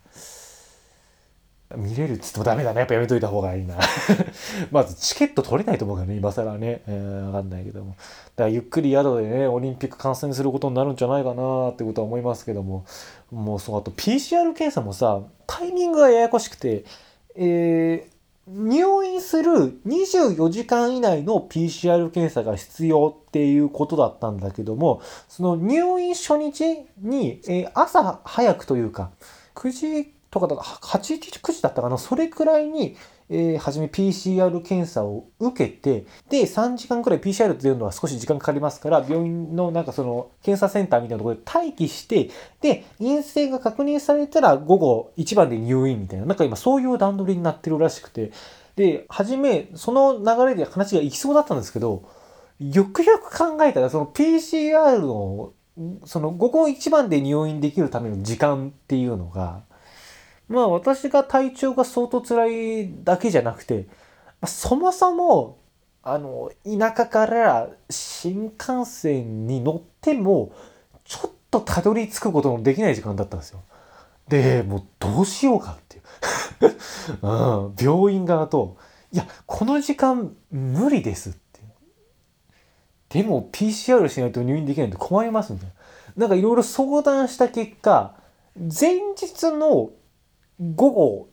[1.78, 2.80] 見れるっつってもダメだね。
[2.80, 3.78] やっぱやめといた方がいいな。
[4.72, 7.91] まずチケット取れないと思うからね今更ね、えー、分かんないけども。
[7.91, 8.04] だか
[8.45, 12.86] らゆっくり宿でねオリンピック観戦することになるんじゃないかなってことは思いますけども。
[13.32, 16.86] もうそうあと PCR 検査もさタイミングがややこしくて
[17.36, 18.18] えー
[18.52, 29.12] 入院する24時間以内の PCR 検査が必要っていうことだったんだけども、その入院初日に、えー、朝早くというか、
[29.54, 32.96] 9時とかだ8時、9時だったかな、それくらいに、
[33.30, 48.32] えー、初め PCR 検査を受けて、で、3時間くらい PCR っていうのは少し時間かかりますから、病院のなんかその検査センターみたいなところで待機して、で、陰性が確認されたら午後1番で入院みたいな、なんか今そういう段取りになってるらしくて、
[48.76, 52.04] で、初め、その流れで話がいきそうだったんですけど、
[52.60, 55.54] よくよく考えたら、その PCR の
[56.06, 59.63] その午後一番で入院できるための時間っていうのが
[60.50, 63.88] まあ私が体調が相当辛いだけじゃなくて、
[64.46, 65.60] そもそも
[66.02, 70.52] あの田舎から新幹線に乗っても
[71.06, 73.62] ちょっとたどり着くことのできない時間だったんですよ。
[74.28, 76.04] でもうどうしようかっていう、
[77.28, 78.78] うん、病院側と
[79.12, 81.62] 「いやこの時間無理です」って
[83.10, 85.74] でも PCR しないと入院できないんで困りますみたいな。
[86.16, 88.16] なんかいろいろ相談した結果
[88.56, 89.91] 前日の
[90.60, 91.30] 午後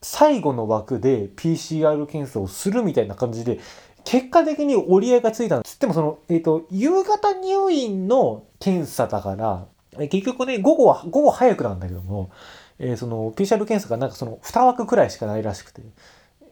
[0.00, 3.60] 最後の枠で PCR 検査をするみたいな感じで
[4.04, 9.66] 結果的に折り合いがついたんつってもその、えっ、ー、と、夕方入院の検査だから、
[10.08, 12.30] 結局ね、午後は、午後早くなんだけども、
[12.78, 15.82] えー、その、PCR 検査がなんかその2枠くらいしかないらしくて、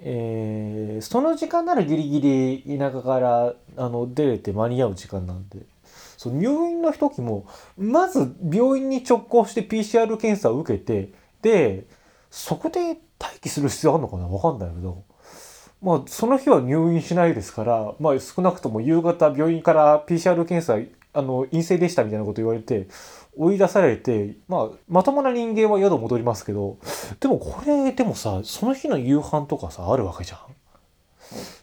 [0.02, 2.20] えー、その時間ならギリギ
[2.66, 5.58] リ田舎からあの出れて間に合う時間なんで、
[6.16, 7.46] そう入院の時も、
[7.76, 11.12] まず病院に直行して PCR 検査を受けて、
[11.42, 11.84] で、
[12.30, 14.26] そこで待機する必要あるのかな？
[14.28, 15.04] わかんないけど、
[15.82, 20.78] まあ、その日は入院しないですから、まあ、少なくとも夕方病院から PCR 検査
[21.12, 22.86] あの陰性でしたみたいなこと言われて
[23.36, 26.78] 追い出されて、まあ、まともな人間は宿戻りますけど
[27.18, 30.38] でもこれでもさその日の夕飯とかさあるわけじゃん。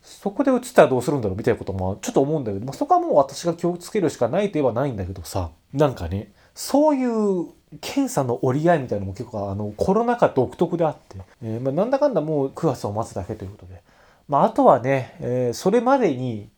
[0.03, 6.32] そこで移ったらどうするんだろうみたいなこともちょっと思うんだけど、まあ、そこはもう私が気をつけるしかないといえばないんだけどさなんかね。
[6.58, 7.49] そういう
[7.82, 13.84] 検査の折り合いみたいなのも結構あのコロナ禍独特であって、えー、まあ、なんだかんだもう9月を待つだけということで。
[14.28, 16.49] まあ、あとはね、えー、それまでに、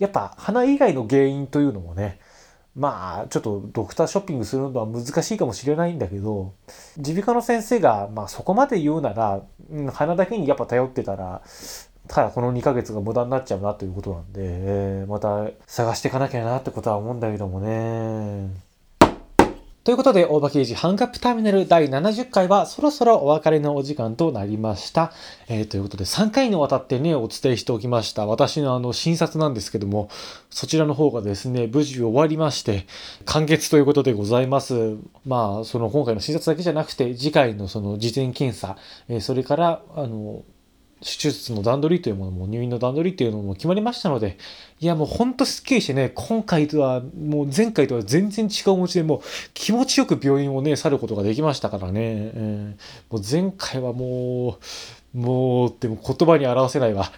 [0.00, 2.18] やっぱ鼻以外の原因というのもね、
[2.74, 6.54] まあ、ちょっとドクターショッピングするのは難しいかもしれないんだけど、
[6.96, 11.42] 耳鼻科の先生が、まあそこまで言うなら、うん、鼻だけにやっぱ頼ってたら、
[12.08, 18.67] ただこの2ヶ月が無駄になっちゃうなということなんで、えー、また探していかなきゃなってことは思うんだけどもね。
[19.88, 25.14] ということで、大場刑事ハンカップターミナル第70回はそろそろお別れのお時間となりました。
[25.48, 28.26] えー、ということで、3回にわたってね、お伝えしておきました。
[28.26, 30.10] 私のあの、診察なんですけども、
[30.50, 32.86] そちらの方がですね、無事終わりまして、
[33.24, 34.98] 完結ということでございます。
[35.24, 38.76] まあ、その今回の診察だけじゃなくて、次回のその事前検査、
[39.08, 40.42] えー、それから、あの、
[41.00, 44.36] 手術の段取りというものも入院の段取りというのも決まりましたので
[44.80, 49.20] いやもうほんとすっきりしてね今回とはもう前回とは全然違うお持ちでもう
[49.54, 52.00] 気持ちよく病院をね去ることができましたからね、
[52.34, 54.64] えー、もう前回はもう
[55.14, 57.10] もう、でも言葉に表せないわ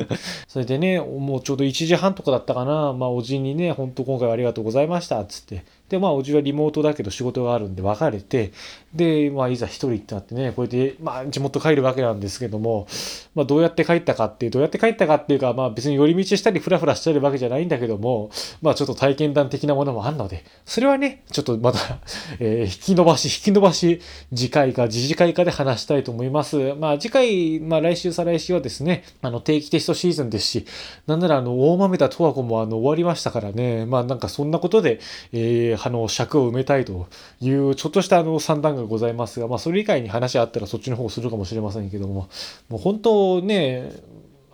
[0.48, 2.92] それでね、もうちょうど1時半とかだったかな。
[2.92, 5.64] まあ、おじにね、ほんと今回はありがとうございました、つって。
[5.88, 8.52] で、まあ、おじはリモートだけど仕事があるんで別れて、
[8.98, 12.86] で、まあ、いざ一人ってなってね、これで、まあ、地元帰るわけなんですけども、
[13.34, 18.30] まあ、どうやって帰ったかっていう、どうやって帰ったかっていうか、まあ、別に寄り道したり、ふらふらしてるわけじゃないんだけども、
[18.60, 21.78] まあ、ちょっと体験談的なものもあるので、それはね、ちょっとまた
[22.40, 24.00] えー、引き伸ばし、引き伸ばし、
[24.34, 26.74] 次回か、次次回かで話したいと思います。
[26.74, 30.66] まあ、次回、まあ、来週、再来週はですね、あの、定期テストシーズンですし、
[31.06, 34.98] なんなら、あの、大豆田十和子も、あの、終わりましたからね、まあ、なんかそんなことで、
[35.32, 37.06] えー、あの、尺を埋めたいと
[37.40, 42.28] いう、ちょっとしたあの、算段がございますが、まあ、それ以外に話あったらそっちの方をするかもしれませんけども、
[42.68, 43.92] もう本当ね、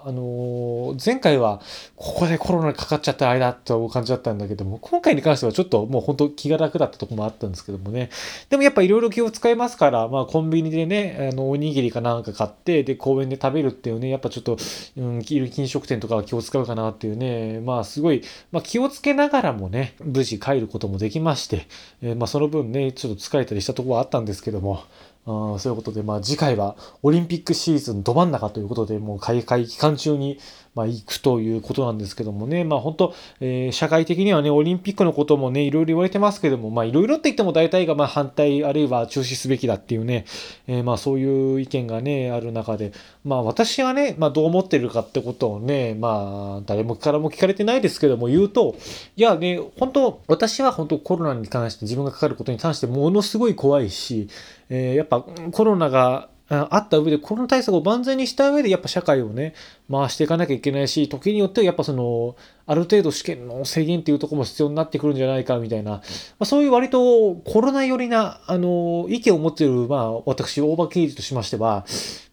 [0.06, 1.62] あの前回は
[1.96, 8.10] ここでコロナにかかっちゃった間と感じだったんだけども、今回に関してはちょっともう本当気が楽だったとこもあったんですけどもね。
[8.50, 14.58] でもやっぱいろいろ気を使いますから、まあコンビニでね、あの、おにぎりかなんか買って、で、公園で食べるっていうね、やっぱちょっと、
[14.98, 21.66] うん、飲食店とかは気を使うかなっていうね、まあすごい、まあ気をつけながらもね、無事帰ることもできまして、
[22.02, 24.84] えー、まあその分ね、ちょっと疲れたりしたとこはあったんですけども、
[25.26, 30.38] あそういうことで、まあ、次回はオリンピックシーズンど真ん中ということで、もう開会期間中に、
[30.74, 40.24] まあ、行くということなんですけどもね、まあ、本当、えー、社会的にはね、オリンピックのこともね、いろいろ言われてますけども、まあ、いろいろって言っても大体が、まあ、反対、あるいは中止すべきだっていうね、
[40.66, 42.92] えー、まあ、そういう意見がね、ある中で、
[43.24, 48.76] まあ、私はね、まあ、どう思ってるかってことをね、まあ、誰もからも聞かれてないですけども、言うと、
[49.16, 54.28] いやね、本当、私は本当コロナに関して、自分がかかることに関して、ものすごい怖いし、
[54.74, 59.54] えー、やっぱコロナがあった上でコロナ対策を万全にした上でやっぱ社会をね
[59.90, 66.00] 回していかなきゃいけないし時によってはやっぱそのある程度試験の制限っていうところも必要になってくるんじゃないかみたいな、ま
[66.40, 71.86] あ、そういう割とコロナ寄りなあの意見を持っているまあ私大場刑事としましては、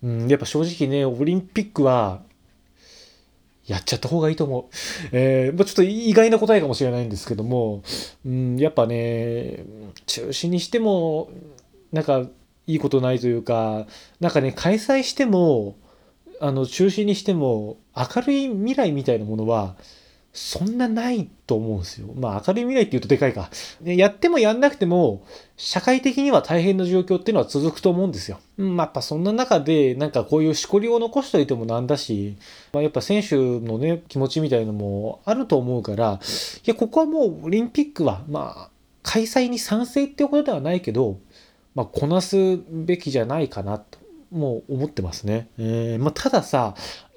[0.04, 2.22] うん、やっぱ正直ねオリンピックは
[3.66, 4.76] やっちゃった方がいいと思う。
[5.14, 7.84] えー、まあ、ちょっと意外な答えかもしれないんですけども、
[8.26, 9.64] うん、やっぱね、
[10.08, 11.30] 中止にしても、
[11.92, 12.24] なんか
[12.68, 13.88] いいことないというか
[14.20, 15.76] なんかね開催しても
[16.40, 19.76] あの中止にしても明るい未来みたいなものは
[20.34, 22.08] そんなないと思うんですよ。
[22.16, 23.50] まあ明るい未来って言うとでかいか。
[23.84, 25.26] やってもやんなくても、
[25.58, 28.40] 社会的には大変な状況っていうのは続くと思うんですよ。
[28.58, 32.38] うん、まあ、やっぱそんな中で、なんかこういうしこりを残しといてもなんだし、
[32.72, 38.70] まあ、やっぱ選手のね、気持ちみたいなのもあると思うから、いや、ここはもうオリンピックは、まあ、
[39.04, 41.20] 開催に賛成っていうことではないけど、
[41.76, 44.02] まあ、こなすべきじゃないかなと。
[44.32, 45.50] もう思ってますね。
[45.58, 46.74] えー、まあ、たださ、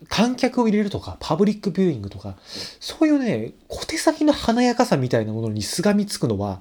[0.09, 2.37] 観客を入れるとか、パブリックビューイングとか、
[2.81, 6.61] そういうね、小手先の華やかさみたいなものにすがみつくのは、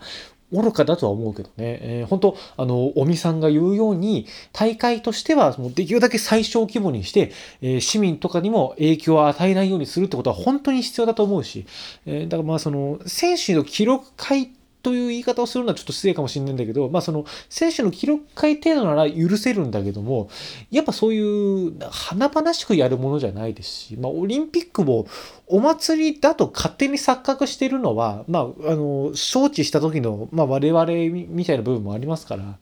[0.52, 1.80] 愚かだとは思うけどね。
[1.82, 7.32] えー、本当あの、尾身さんが言うように、大会としては、もうできるだけ最小規模にして、
[7.62, 11.66] えー、市民とかにも影響を与えないようにするってことは本当に必要だと思うし、
[12.06, 14.52] えー、だからまあその、選手の記録会
[14.84, 20.30] という言い方をするのはちょっと失礼かもしれないんだけど、まあその選手の記録回程度なら許せるんだけども、
[20.70, 25.08] やっぱそういう華々しくやるものじゃないですし、まあオリンピックも
[25.48, 32.58] お祭りだと勝手に錯覚してるのは、まああの、招致した時の、まあ我々みたいな部分もありますから、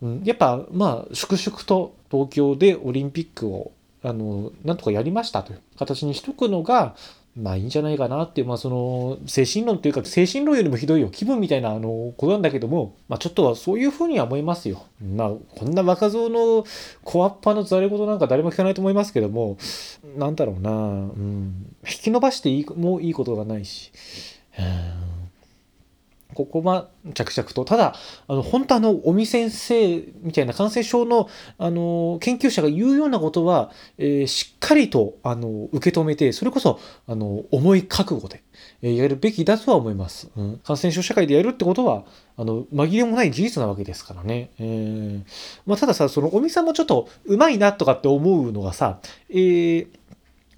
[0.00, 3.72] うん、やっぱまあ粛々と東京でオリンピックを
[4.02, 6.96] あの、なんとかやりましたという形にしとくのが、
[7.34, 14.84] まあいいんじゃないかなっていう、まあその精神論というか精神論よりもひどいよ気分みたいなあのことなんだけども、まあちょっとはそういうふうには思いますよ。
[15.00, 16.64] まあこんな若造の
[17.04, 19.56] 小アッパのざれ言なんか誰も聞かないと思いますけども、
[20.16, 23.92] なんだろうな、うん、引き伸ばしていいもういいことがないし、
[24.58, 25.01] うん。
[26.34, 27.64] ここは着々と。
[27.64, 27.94] ただ、
[28.28, 31.28] あの、本当あの、尾身先生みたいな感染症の、
[31.58, 38.42] あの、研究者が言うようなことは、えー、しっかりと、あの、受け止めて、それこそ、あの、重い覚悟で、
[38.82, 40.30] えー、やるべきだとは思います。
[40.36, 40.60] うん。
[40.64, 42.04] 感染症社会でやるってことは、
[42.36, 44.50] あの、紛れもない事実なわけですからね。
[44.58, 45.22] えー、
[45.66, 49.86] まあ、たださ、その、尾身さんもちょっと、うまいなとかって思うのがさ、えー、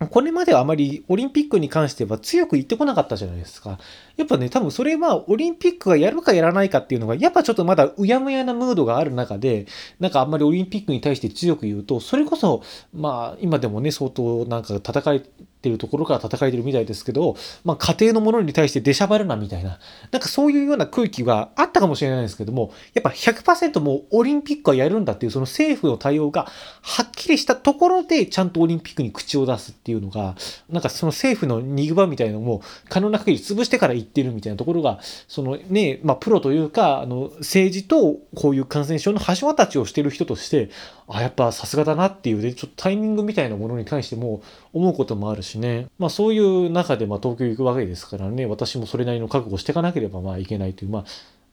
[0.09, 3.79] これまではあまりオリンピックに関しては強く言ってこなかったじゃないですか。
[4.17, 9.67] やっぱね、多分それはオリンピックがやるかやらないかっていうのが、やっぱちょっとまだうやむやなムードがある中で、
[9.99, 12.63] なんかあんまりオリンピックに対して強く言うと、それこそ、
[12.93, 15.23] まあ今でもね、相当なんか戦い
[15.65, 19.79] てるところから戦えてるみたいですけど、まあ、家庭のものに対して出しゃばるなみたいな、
[20.13, 26.47] なんかそういうような空気があったかもしれないですけども、やっぱ100%もうオリンピックはやるんだっていうその政府の対応が
[26.83, 30.37] はっきりしたところでちゃんとオリンピックに口を出すっていうのが、
[30.69, 40.71] なんかその政府の逃げ場みたいなのも可能な限り潰してからってるみたいなところが、そのね、まあプロというか、あの政治とこういう感染症の橋渡しをしてる人として、
[41.09, 44.43] あ、やっぱさすがだなっていうね、ちょっとタイミングみたいなものに関しても
[44.73, 45.87] 思うこともあるしね。
[45.99, 51.05] まあそういう中でま東京行くわけですからね、私もそれなりの覚悟していかなければまあいけないという、まあ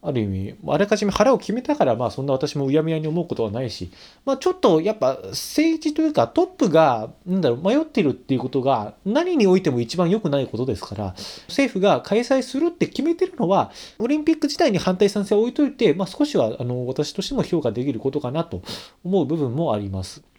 [0.03, 3.91] ある意味、あらかじめ腹を決めたから、まあそんな私もうやむやに思うことはないし、
[4.25, 11.13] まあちょっとやっぱ政治というかトップが、なんだろう、迷ってるっていうことが何においても一番良くないことですから、
[11.47, 18.63] 政府が開催するって決めてるのは、オリンピック自体に反対賛成を置いといて、まあ少しはあの私としても評価できることかなと
[19.03, 20.30] 思う部分もあります。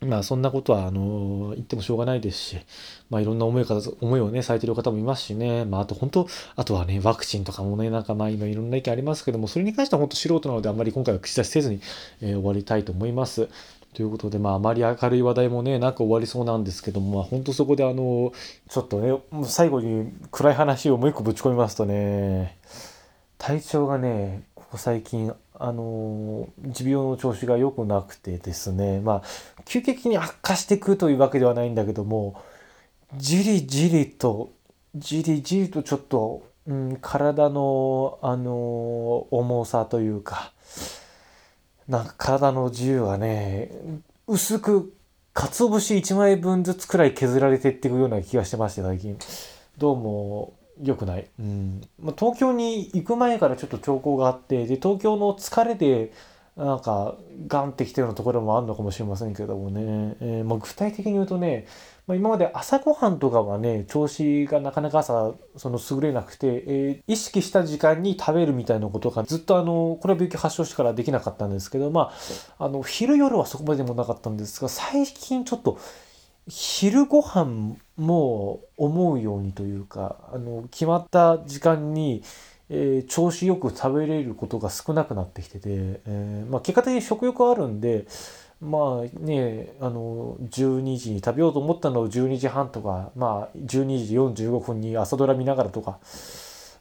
[0.00, 2.58] まあそんなことはあの言ってもしょうがないですし、
[3.10, 11.80] まあいろんな思い方思いをねされてる方もいますしね、まああと本当あとはねワクチンとかもねなんかまあ今いろんな意見ありますけどもそれに関しては本当素人なのであんまり今回は口出しせずに、
[12.20, 13.48] えー、終わりたいと思います。
[13.94, 18.32] ということで、まあ、あまり明るい話題もね、なく終わりそうなんですけども、まあ、本当そこであの、
[18.68, 22.58] ちょっとね、最後に暗い話をもう一個ぶち込みますとね、
[23.38, 32.40] 体調がね、ここ最近あの持病の調子が良くなくてですねまあ急激に悪化していくというわけではないんだけども
[33.16, 34.52] じりじりと
[34.94, 40.52] じりじりとちょっと、うん、体のあの重さというか
[41.88, 43.70] なんか体の自由がね
[44.26, 44.94] 薄く
[45.32, 49.16] 鰹節1枚分ずつくらい削られていっていくような気がしてまして最近。
[49.78, 51.28] どうも良くない。
[51.38, 51.80] うん。
[52.00, 56.12] まあ、東京に行く前からちょっと兆候があって、で、東京の疲れで、
[56.56, 57.14] なんか、
[57.46, 60.16] ガンってきてるようなところもあるのかもしれませんけどもね。
[60.20, 61.66] えー、まあ、具体的に言うとね、
[62.08, 72.12] まあ、今まで朝ごはんとかはね、調子がなかなか朝、その優れなくて、えー、意識した時間に食べるみたいなことがずっとあの、これは病気発症してからできなかったんですけど、ま
[72.58, 75.78] あ、あの、昼夜はそこまでもなかったんですが、最近ちょっと、
[76.48, 82.22] 昼ご飯も思うようにというかあの決まった時間に、
[82.70, 88.06] えー、調子よく食べれることが少なくなってきてて、えーまあ、結果的に食欲はあるんで
[88.60, 95.98] まあねあの12時に食べようと思ったのを12時半とかまあ12時45分に朝ドラ見ながらとか。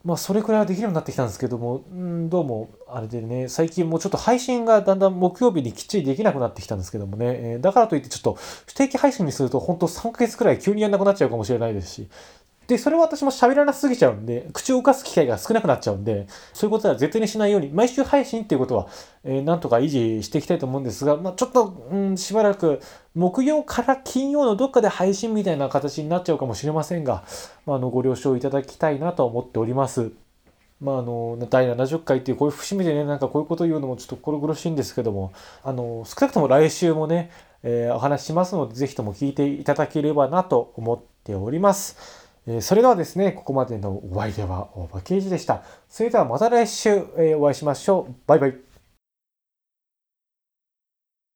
[0.08, 8.36] まあそれくらいはできるようになってきたんですけども、んどうもあれでね、最近もうちょっと配信がだんだん木曜日にきっちりできなくなってきたんですけどもね、えー、だからといってちょっと
[8.68, 12.08] 不定期配信にすると本当3ヶ月くらい急にやんなくなっちゃうかもしれないですし、
[12.68, 18.88] で、それは私も喋らなすぎちゃうんで、口を動かす機会が少なくなっちゃうんで、そういうことは絶対にしないように、毎週配信っていうことは、
[19.24, 22.82] えー、なんとか維持していきたいと思うんですが、まあ、ちょっと、うん、しばらく、
[23.16, 27.24] 木曜から金曜のどっかで配信みたいな形になっちゃうかもしれませんが、
[27.66, 30.12] まあ、あのご了承いただきたいなと思っております。
[30.80, 37.32] まあ、あの第70回っていうこういう節目でねなんかこういうこと言うのもちょっと心苦しいんですけどもあの少なくとも来週もね、
[37.64, 42.27] えー、お話しますので是非とも聞いていただければなと思っております。
[42.48, 45.64] えそれではですね、ここまでのお相手は大場刑事でした。
[45.90, 48.16] それではまた来週、えお会いしましょう。
[48.26, 48.67] バイバイ。